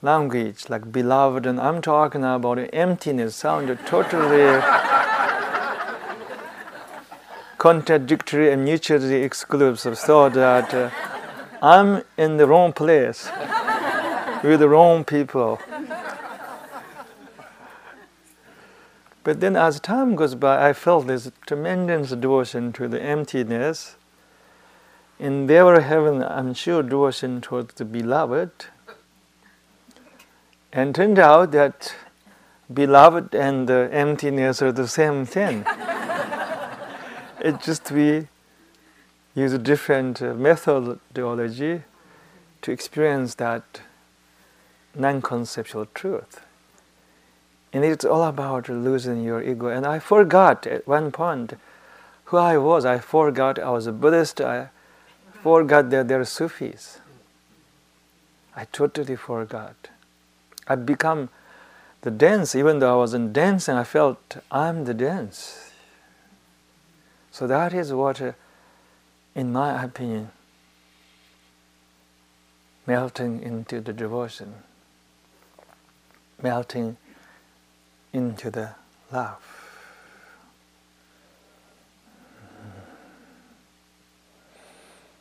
language, 0.00 0.68
like 0.68 0.92
beloved, 0.92 1.44
and 1.44 1.60
I'm 1.60 1.82
talking 1.82 2.22
about 2.22 2.60
emptiness, 2.72 3.34
sounded 3.34 3.84
totally 3.84 4.62
contradictory 7.58 8.52
and 8.52 8.62
mutually 8.62 9.24
exclusive, 9.24 9.98
so 9.98 10.28
that 10.28 10.72
uh, 10.72 10.90
I'm 11.62 12.02
in 12.16 12.38
the 12.38 12.46
wrong 12.46 12.72
place 12.72 13.28
with 14.42 14.60
the 14.60 14.68
wrong 14.68 15.04
people. 15.04 15.60
But 19.22 19.40
then 19.40 19.56
as 19.56 19.78
time 19.80 20.16
goes 20.16 20.34
by, 20.34 20.68
I 20.68 20.72
felt 20.72 21.06
this 21.06 21.30
tremendous 21.46 22.10
devotion 22.10 22.72
to 22.72 22.88
the 22.88 23.00
emptiness. 23.02 23.96
And 25.18 25.50
they 25.50 25.62
were 25.62 25.80
having, 25.80 26.24
I'm 26.24 26.54
sure, 26.54 26.82
devotion 26.82 27.42
towards 27.42 27.74
the 27.74 27.84
beloved. 27.84 28.50
And 30.72 30.94
turned 30.94 31.18
out 31.18 31.52
that 31.52 31.94
beloved 32.72 33.34
and 33.34 33.68
the 33.68 33.90
emptiness 33.92 34.62
are 34.62 34.72
the 34.72 34.88
same 34.88 35.26
thing. 35.26 35.66
it 37.40 37.60
just 37.60 37.90
we 37.90 38.28
use 39.34 39.52
a 39.52 39.58
different 39.58 40.20
uh, 40.22 40.34
methodology 40.34 41.82
to 42.62 42.72
experience 42.72 43.34
that 43.36 43.82
non-conceptual 44.94 45.86
truth. 45.94 46.44
And 47.72 47.84
it's 47.84 48.04
all 48.04 48.24
about 48.24 48.68
losing 48.68 49.22
your 49.22 49.42
ego. 49.42 49.68
And 49.68 49.86
I 49.86 49.98
forgot 50.00 50.66
at 50.66 50.86
one 50.86 51.12
point 51.12 51.54
who 52.24 52.36
I 52.36 52.58
was. 52.58 52.84
I 52.84 52.98
forgot 52.98 53.58
I 53.58 53.70
was 53.70 53.86
a 53.86 53.92
Buddhist. 53.92 54.40
I 54.40 54.70
forgot 55.42 55.90
that 55.90 56.08
there 56.08 56.20
are 56.20 56.24
Sufis. 56.24 56.98
I 58.56 58.66
totally 58.72 59.16
forgot. 59.16 59.88
I 60.66 60.74
become 60.74 61.28
the 62.02 62.10
dance. 62.10 62.54
Even 62.54 62.80
though 62.80 62.92
I 62.92 62.96
wasn't 62.96 63.32
dancing, 63.32 63.76
I 63.76 63.84
felt 63.84 64.36
I'm 64.50 64.84
the 64.84 64.94
dance. 64.94 65.70
So 67.30 67.46
that 67.46 67.72
is 67.72 67.92
what, 67.92 68.20
uh, 68.20 68.32
in 69.34 69.52
my 69.52 69.82
opinion, 69.82 70.30
melting 72.86 73.42
into 73.42 73.80
the 73.80 73.92
devotion, 73.92 74.54
melting 76.42 76.96
into 78.12 78.50
the 78.50 78.70
love. 79.12 79.60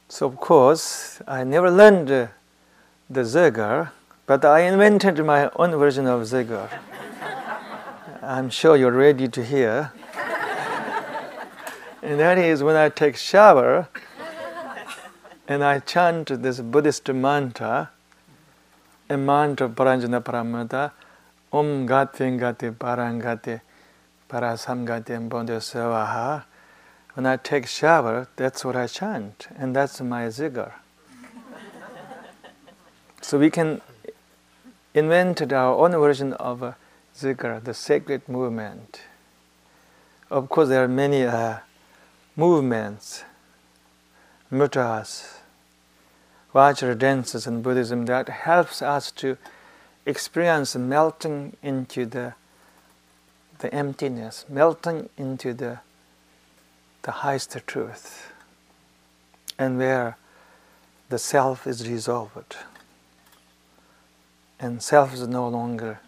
So 0.07 0.25
of 0.25 0.37
course, 0.37 1.21
I 1.27 1.43
never 1.43 1.69
learned 1.69 2.09
uh, 2.09 2.27
the 3.09 3.21
Zikr, 3.21 3.91
but 4.25 4.43
I 4.43 4.61
invented 4.61 5.23
my 5.23 5.49
own 5.55 5.71
version 5.77 6.07
of 6.07 6.21
Zikr. 6.21 6.67
I'm 8.23 8.49
sure 8.49 8.75
you're 8.75 8.91
ready 8.91 9.27
to 9.27 9.45
hear. 9.45 9.91
And 12.01 12.19
that 12.19 12.37
is 12.37 12.63
when 12.63 12.77
I 12.77 12.89
take 12.89 13.17
shower 13.17 13.89
and 15.47 15.63
I 15.63 15.79
chant 15.79 16.41
this 16.41 16.61
Buddhist 16.61 17.09
mantra, 17.09 17.89
a 19.09 19.17
mantra 19.17 19.65
of 19.65 19.75
Prajna 19.75 20.23
Paramita, 20.23 20.91
Om 21.51 21.85
Gate 21.85 22.31
Parangate 22.77 23.61
Parasamgate 24.29 25.27
Bodhi 25.27 25.53
Savaha. 25.53 26.45
When 27.15 27.25
I 27.25 27.35
take 27.35 27.67
shower, 27.67 28.27
that's 28.37 28.63
what 28.63 28.77
I 28.77 28.87
chant, 28.87 29.47
and 29.57 29.75
that's 29.75 29.99
my 29.99 30.27
zikr. 30.27 30.71
so 33.21 33.37
we 33.37 33.49
can 33.49 33.81
invent 34.93 35.51
our 35.51 35.75
own 35.75 35.91
version 35.91 36.33
of 36.33 36.75
zikr, 37.17 37.61
the 37.61 37.73
sacred 37.73 38.29
movement. 38.29 39.01
Of 40.29 40.47
course, 40.47 40.69
there 40.69 40.83
are 40.83 40.87
many 40.87 41.23
uh, 41.23 41.57
movements, 42.39 43.25
mudras, 44.49 45.35
Vajra 46.55 46.97
dances 46.97 47.45
in 47.45 47.61
Buddhism 47.61 48.05
that 48.05 48.29
helps 48.29 48.81
us 48.81 49.11
to 49.11 49.37
experience 50.05 50.75
melting 50.75 51.55
into 51.61 52.05
the, 52.05 52.33
the 53.59 53.71
emptiness, 53.75 54.45
melting 54.49 55.09
into 55.17 55.53
the 55.53 55.79
the 57.03 57.11
highest 57.11 57.55
truth 57.65 58.31
and 59.57 59.77
where 59.77 60.17
the 61.09 61.17
self 61.17 61.65
is 61.65 61.87
resolved. 61.87 62.57
And 64.59 64.83
self 64.83 65.13
is 65.13 65.27
no 65.27 65.47
longer 65.47 65.99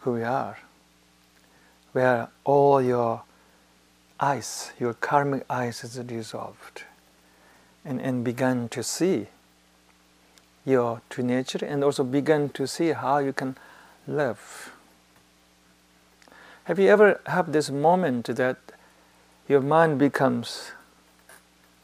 who 0.00 0.12
we 0.12 0.22
are 0.22 0.58
where 1.92 2.28
all 2.42 2.82
your 2.82 3.22
ice 4.20 4.72
your 4.78 4.94
karmic 4.94 5.44
ice 5.48 5.84
is 5.84 5.96
dissolved. 5.96 6.84
And, 7.84 8.00
and 8.00 8.24
begun 8.24 8.70
to 8.70 8.82
see 8.82 9.26
your 10.64 11.02
true 11.10 11.24
nature 11.24 11.64
and 11.64 11.84
also 11.84 12.02
begin 12.02 12.48
to 12.50 12.66
see 12.66 12.92
how 12.92 13.18
you 13.18 13.32
can 13.32 13.56
live. 14.06 14.72
Have 16.64 16.78
you 16.78 16.88
ever 16.88 17.20
had 17.26 17.52
this 17.52 17.70
moment 17.70 18.24
that 18.24 18.56
your 19.48 19.60
mind 19.60 19.98
becomes 19.98 20.72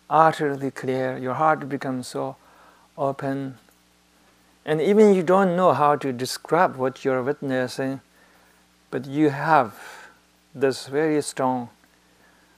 utterly 0.09 0.71
clear, 0.71 1.19
your 1.19 1.35
heart 1.35 1.69
becomes 1.69 2.09
so 2.09 2.37
open, 2.97 3.59
and 4.65 4.81
even 4.81 5.15
you 5.15 5.23
don't 5.23 5.55
know 5.57 5.75
how 5.75 5.97
to 5.97 6.13
describe 6.13 6.77
what 6.77 7.05
you're 7.05 7.23
witnessing, 7.23 8.01
but 8.91 9.07
you 9.07 9.29
have 9.31 10.09
this 10.55 10.87
very 10.87 11.21
strong 11.21 11.69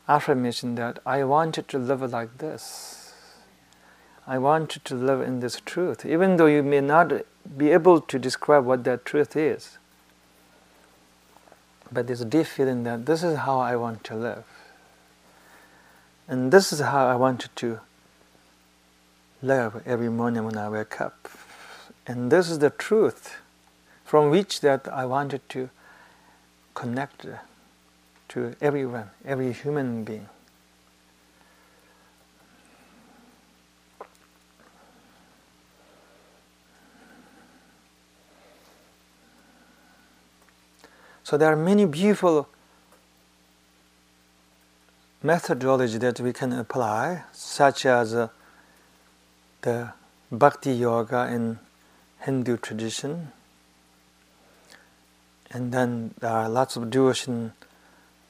affirmation 0.09 0.75
that 0.77 0.99
I 1.07 1.25
wanted 1.25 1.69
to 1.69 1.79
live 1.79 2.03
like 2.13 2.39
this. 2.39 3.15
I 4.27 4.39
wanted 4.39 4.85
to 4.85 4.95
live 4.95 5.21
in 5.21 5.41
this 5.41 5.61
truth, 5.65 6.07
even 6.07 6.37
though 6.37 6.47
you 6.47 6.63
may 6.63 6.81
not 6.81 7.13
be 7.57 7.71
able 7.71 8.01
to 8.01 8.19
describe 8.19 8.65
what 8.65 8.85
that 8.85 9.05
truth 9.05 9.37
is. 9.37 9.79
But 11.91 12.07
there's 12.07 12.21
a 12.21 12.27
deep 12.27 12.47
feeling 12.47 12.85
that 12.85 13.07
this 13.07 13.23
is 13.23 13.39
how 13.39 13.59
I 13.59 13.77
want 13.77 14.05
to 14.05 14.15
live. 14.15 14.45
And 16.29 16.53
this 16.53 16.73
is 16.73 16.81
how 16.81 17.07
I 17.07 17.17
wanted 17.17 17.51
to 17.57 17.81
live 19.43 19.83
every 19.85 20.09
morning 20.09 20.45
when 20.45 20.57
I 20.57 20.69
wake 20.69 21.01
up. 21.01 21.29
And 22.07 22.31
this 22.31 22.49
is 22.49 22.61
the 22.61 22.71
truth 22.71 23.37
from 24.05 24.31
which 24.31 24.61
that 24.61 24.89
I 24.89 25.05
wanted 25.05 25.47
to 25.51 25.69
connect 26.75 27.27
to 28.33 28.55
everyone, 28.63 29.11
every 29.27 29.53
human 29.53 30.05
being. 30.05 30.27
So 41.25 41.37
there 41.37 41.53
are 41.53 41.57
many 41.57 41.85
beautiful 41.85 42.49
methodology 45.23 45.99
that 45.99 46.19
we 46.21 46.33
can 46.33 46.55
apply, 46.55 47.25
such 47.33 47.85
as 47.85 48.15
uh, 48.15 48.29
the 49.61 49.93
bhakti 50.31 50.73
yoga 50.73 51.29
in 51.31 51.59
Hindu 52.21 52.57
tradition. 52.57 53.33
And 55.51 55.71
then 55.71 56.15
there 56.21 56.31
are 56.31 56.49
lots 56.49 56.77
of 56.77 56.91
devotion, 56.91 57.53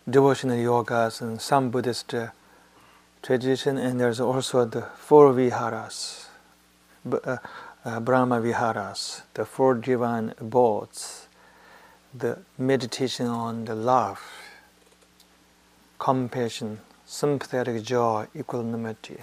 devotional 0.08 0.56
yogas 0.56 1.20
and 1.20 1.40
some 1.40 1.70
Buddhist 1.70 2.14
uh, 2.14 2.28
tradition, 3.22 3.78
and 3.78 4.00
there's 4.00 4.20
also 4.20 4.64
the 4.64 4.82
four 4.96 5.32
viharas, 5.32 6.28
uh, 7.10 7.36
uh, 7.84 8.00
Brahma 8.00 8.40
viharas, 8.40 9.22
the 9.34 9.44
four 9.44 9.74
divine 9.74 10.34
abodes, 10.38 11.28
the 12.14 12.38
meditation 12.58 13.26
on 13.26 13.64
the 13.64 13.74
love, 13.74 14.20
compassion, 15.98 16.80
sympathetic 17.06 17.82
joy, 17.82 18.26
equanimity. 18.34 19.18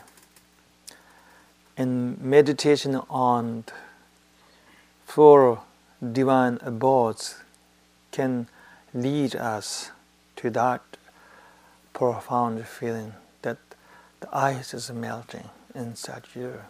and 1.80 2.20
meditation 2.20 2.98
on 3.10 3.64
four 5.06 5.62
divine 6.12 6.60
abodes 6.62 7.36
can 8.12 8.48
lead 8.94 9.34
us 9.34 9.92
to 10.40 10.50
that 10.50 10.82
profound 11.94 12.66
feeling 12.66 13.14
that 13.42 13.58
the 14.22 14.30
ice 14.36 14.74
is 14.74 14.90
melting 14.92 15.50
inside 15.76 16.24
you. 16.34 16.62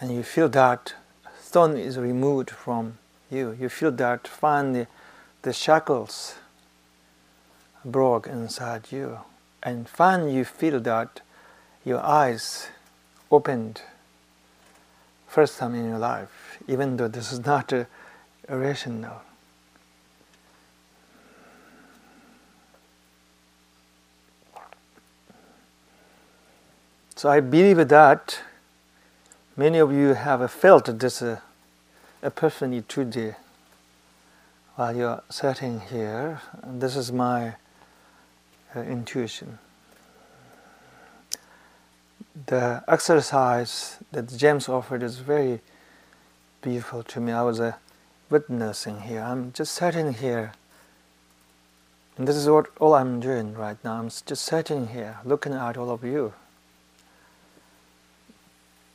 And 0.00 0.12
you 0.12 0.22
feel 0.22 0.48
that 0.48 0.94
stone 1.40 1.76
is 1.76 1.98
removed 1.98 2.50
from 2.50 2.98
you. 3.30 3.56
You 3.58 3.68
feel 3.68 3.92
that 3.92 4.26
finally 4.26 4.86
the 5.42 5.52
shackles 5.52 6.34
broke 7.84 8.26
inside 8.26 8.90
you. 8.90 9.20
And 9.62 9.88
finally, 9.88 10.34
you 10.34 10.44
feel 10.44 10.80
that 10.80 11.20
your 11.84 12.00
eyes 12.00 12.68
opened 13.30 13.82
first 15.28 15.58
time 15.58 15.74
in 15.74 15.88
your 15.88 15.98
life, 15.98 16.58
even 16.66 16.96
though 16.96 17.08
this 17.08 17.32
is 17.32 17.44
not 17.44 17.72
a, 17.72 17.86
rational. 18.48 19.22
So 27.16 27.30
I 27.30 27.40
believe 27.40 27.88
that 27.88 28.40
many 29.56 29.78
of 29.78 29.90
you 29.90 30.12
have 30.12 30.50
felt 30.50 30.98
this 30.98 31.22
uh, 31.22 31.40
epiphany 32.22 32.82
today 32.82 33.36
while 34.74 34.94
you're 34.94 35.22
sitting 35.30 35.80
here. 35.80 36.42
And 36.62 36.82
this 36.82 36.94
is 36.94 37.10
my 37.10 37.54
uh, 38.74 38.80
intuition. 38.80 39.58
The 42.44 42.84
exercise 42.86 43.96
that 44.12 44.36
James 44.36 44.68
offered 44.68 45.02
is 45.02 45.16
very 45.16 45.60
beautiful 46.60 47.02
to 47.04 47.18
me. 47.18 47.32
I 47.32 47.40
was 47.44 47.60
uh, 47.60 47.72
witnessing 48.28 49.00
here. 49.00 49.22
I'm 49.22 49.54
just 49.54 49.72
sitting 49.74 50.12
here, 50.12 50.52
and 52.18 52.28
this 52.28 52.36
is 52.36 52.46
what 52.46 52.66
all 52.78 52.92
I'm 52.92 53.20
doing 53.20 53.54
right 53.54 53.82
now. 53.82 53.94
I'm 53.94 54.10
just 54.10 54.44
sitting 54.44 54.88
here, 54.88 55.16
looking 55.24 55.54
at 55.54 55.78
all 55.78 55.90
of 55.90 56.04
you. 56.04 56.34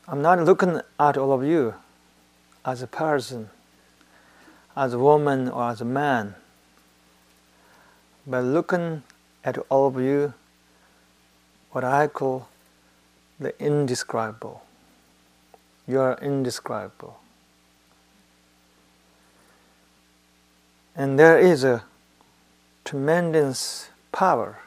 I'm 0.07 0.21
not 0.21 0.39
looking 0.39 0.81
at 0.99 1.17
all 1.17 1.31
of 1.31 1.43
you 1.43 1.75
as 2.65 2.81
a 2.81 2.87
person, 2.87 3.49
as 4.75 4.93
a 4.93 4.99
woman 4.99 5.47
or 5.47 5.69
as 5.69 5.81
a 5.81 5.85
man, 5.85 6.35
but 8.25 8.43
looking 8.43 9.03
at 9.43 9.57
all 9.69 9.87
of 9.87 9.99
you, 9.99 10.33
what 11.71 11.83
I 11.83 12.07
call 12.07 12.47
the 13.39 13.53
indescribable. 13.63 14.63
You 15.87 15.99
are 15.99 16.17
indescribable. 16.21 17.19
And 20.95 21.17
there 21.17 21.39
is 21.39 21.63
a 21.63 21.83
tremendous 22.83 23.89
power 24.11 24.59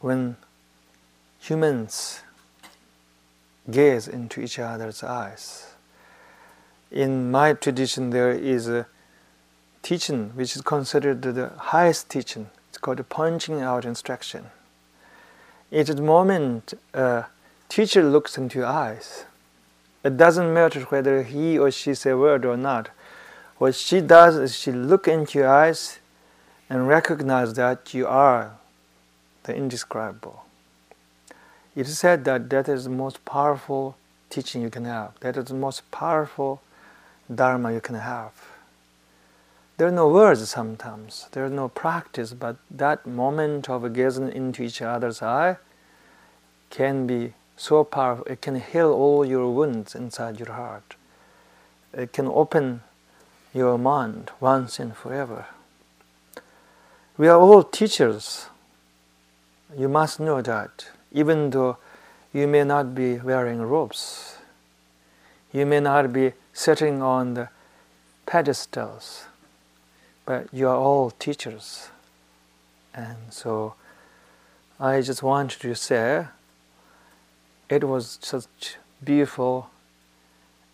when 0.00 0.36
humans 1.40 2.20
gaze 3.70 4.06
into 4.06 4.40
each 4.40 4.58
other's 4.58 5.02
eyes. 5.02 5.74
In 6.90 7.30
my 7.30 7.54
tradition, 7.54 8.10
there 8.10 8.30
is 8.30 8.68
a 8.68 8.86
teaching 9.82 10.30
which 10.34 10.54
is 10.54 10.62
considered 10.62 11.22
the 11.22 11.48
highest 11.56 12.08
teaching. 12.10 12.50
It's 12.68 12.78
called 12.78 13.08
pointing-out 13.08 13.84
instruction. 13.84 14.46
Is 15.70 15.86
the 15.86 16.02
moment 16.02 16.74
a 16.92 17.24
teacher 17.68 18.02
looks 18.02 18.36
into 18.36 18.58
your 18.58 18.68
eyes. 18.68 19.24
It 20.04 20.16
doesn't 20.16 20.52
matter 20.52 20.80
whether 20.82 21.22
he 21.22 21.58
or 21.58 21.70
she 21.70 21.94
say 21.94 22.10
a 22.10 22.16
word 22.16 22.44
or 22.44 22.56
not. 22.56 22.90
What 23.58 23.74
she 23.74 24.00
does 24.00 24.36
is 24.36 24.58
she 24.58 24.72
look 24.72 25.06
into 25.06 25.38
your 25.38 25.48
eyes 25.48 25.98
and 26.68 26.88
recognize 26.88 27.54
that 27.54 27.94
you 27.94 28.06
are 28.06 28.52
the 29.44 29.54
indescribable. 29.54 30.44
It 31.80 31.88
is 31.88 31.98
said 31.98 32.26
that 32.26 32.50
that 32.50 32.68
is 32.68 32.84
the 32.84 32.90
most 32.90 33.24
powerful 33.24 33.96
teaching 34.28 34.60
you 34.60 34.68
can 34.68 34.84
have. 34.84 35.18
That 35.20 35.38
is 35.38 35.46
the 35.46 35.54
most 35.54 35.90
powerful 35.90 36.60
dharma 37.34 37.72
you 37.72 37.80
can 37.80 37.94
have. 37.94 38.32
There 39.78 39.88
are 39.88 39.90
no 40.02 40.06
words 40.08 40.46
sometimes, 40.46 41.28
there 41.32 41.46
is 41.46 41.52
no 41.52 41.70
practice, 41.70 42.34
but 42.34 42.56
that 42.70 43.06
moment 43.06 43.70
of 43.70 43.94
gazing 43.94 44.30
into 44.30 44.62
each 44.62 44.82
other's 44.82 45.22
eye 45.22 45.56
can 46.68 47.06
be 47.06 47.32
so 47.56 47.82
powerful. 47.82 48.26
It 48.26 48.42
can 48.42 48.60
heal 48.60 48.92
all 48.92 49.24
your 49.24 49.50
wounds 49.50 49.94
inside 49.94 50.38
your 50.38 50.52
heart. 50.52 50.96
It 51.94 52.12
can 52.12 52.26
open 52.26 52.82
your 53.54 53.78
mind 53.78 54.32
once 54.38 54.78
and 54.78 54.94
forever. 54.94 55.46
We 57.16 57.26
are 57.28 57.40
all 57.40 57.62
teachers. 57.62 58.48
You 59.74 59.88
must 59.88 60.20
know 60.20 60.42
that, 60.42 60.90
even 61.12 61.50
though 61.50 61.76
you 62.32 62.46
may 62.46 62.64
not 62.64 62.94
be 62.94 63.16
wearing 63.18 63.60
robes, 63.62 64.36
you 65.52 65.66
may 65.66 65.80
not 65.80 66.12
be 66.12 66.32
sitting 66.52 67.02
on 67.02 67.34
the 67.34 67.48
pedestals, 68.26 69.24
but 70.24 70.52
you 70.52 70.68
are 70.68 70.76
all 70.76 71.10
teachers. 71.10 71.90
And 72.94 73.16
so 73.30 73.74
I 74.78 75.00
just 75.00 75.22
wanted 75.22 75.60
to 75.60 75.74
say 75.74 76.26
it 77.68 77.84
was 77.84 78.18
such 78.22 78.76
beautiful 79.02 79.70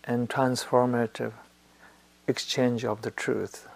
and 0.03 0.29
transformative 0.29 1.33
exchange 2.27 2.85
of 2.85 3.01
the 3.01 3.11
truth. 3.11 3.67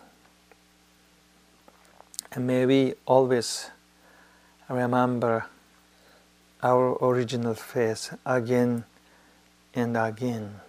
And 2.32 2.47
may 2.47 2.66
we 2.66 2.93
always 3.05 3.72
remember 4.70 5.45
our 6.64 6.97
original 7.03 7.53
face 7.55 8.12
again 8.26 8.86
and 9.76 9.97
again. 9.97 10.62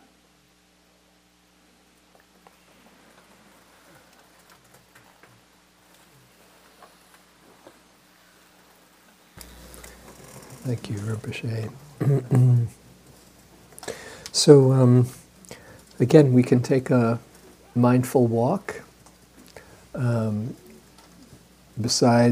Thank 10.65 10.91
you, 10.91 10.97
Rinpoche. 10.99 11.71
so, 14.33 14.73
um, 14.73 15.09
again, 16.01 16.33
we 16.33 16.43
can 16.43 16.63
take 16.63 16.91
a 16.91 17.19
mindful 17.75 18.27
walk 18.27 18.83
um, 19.95 20.55
beside. 21.81 22.32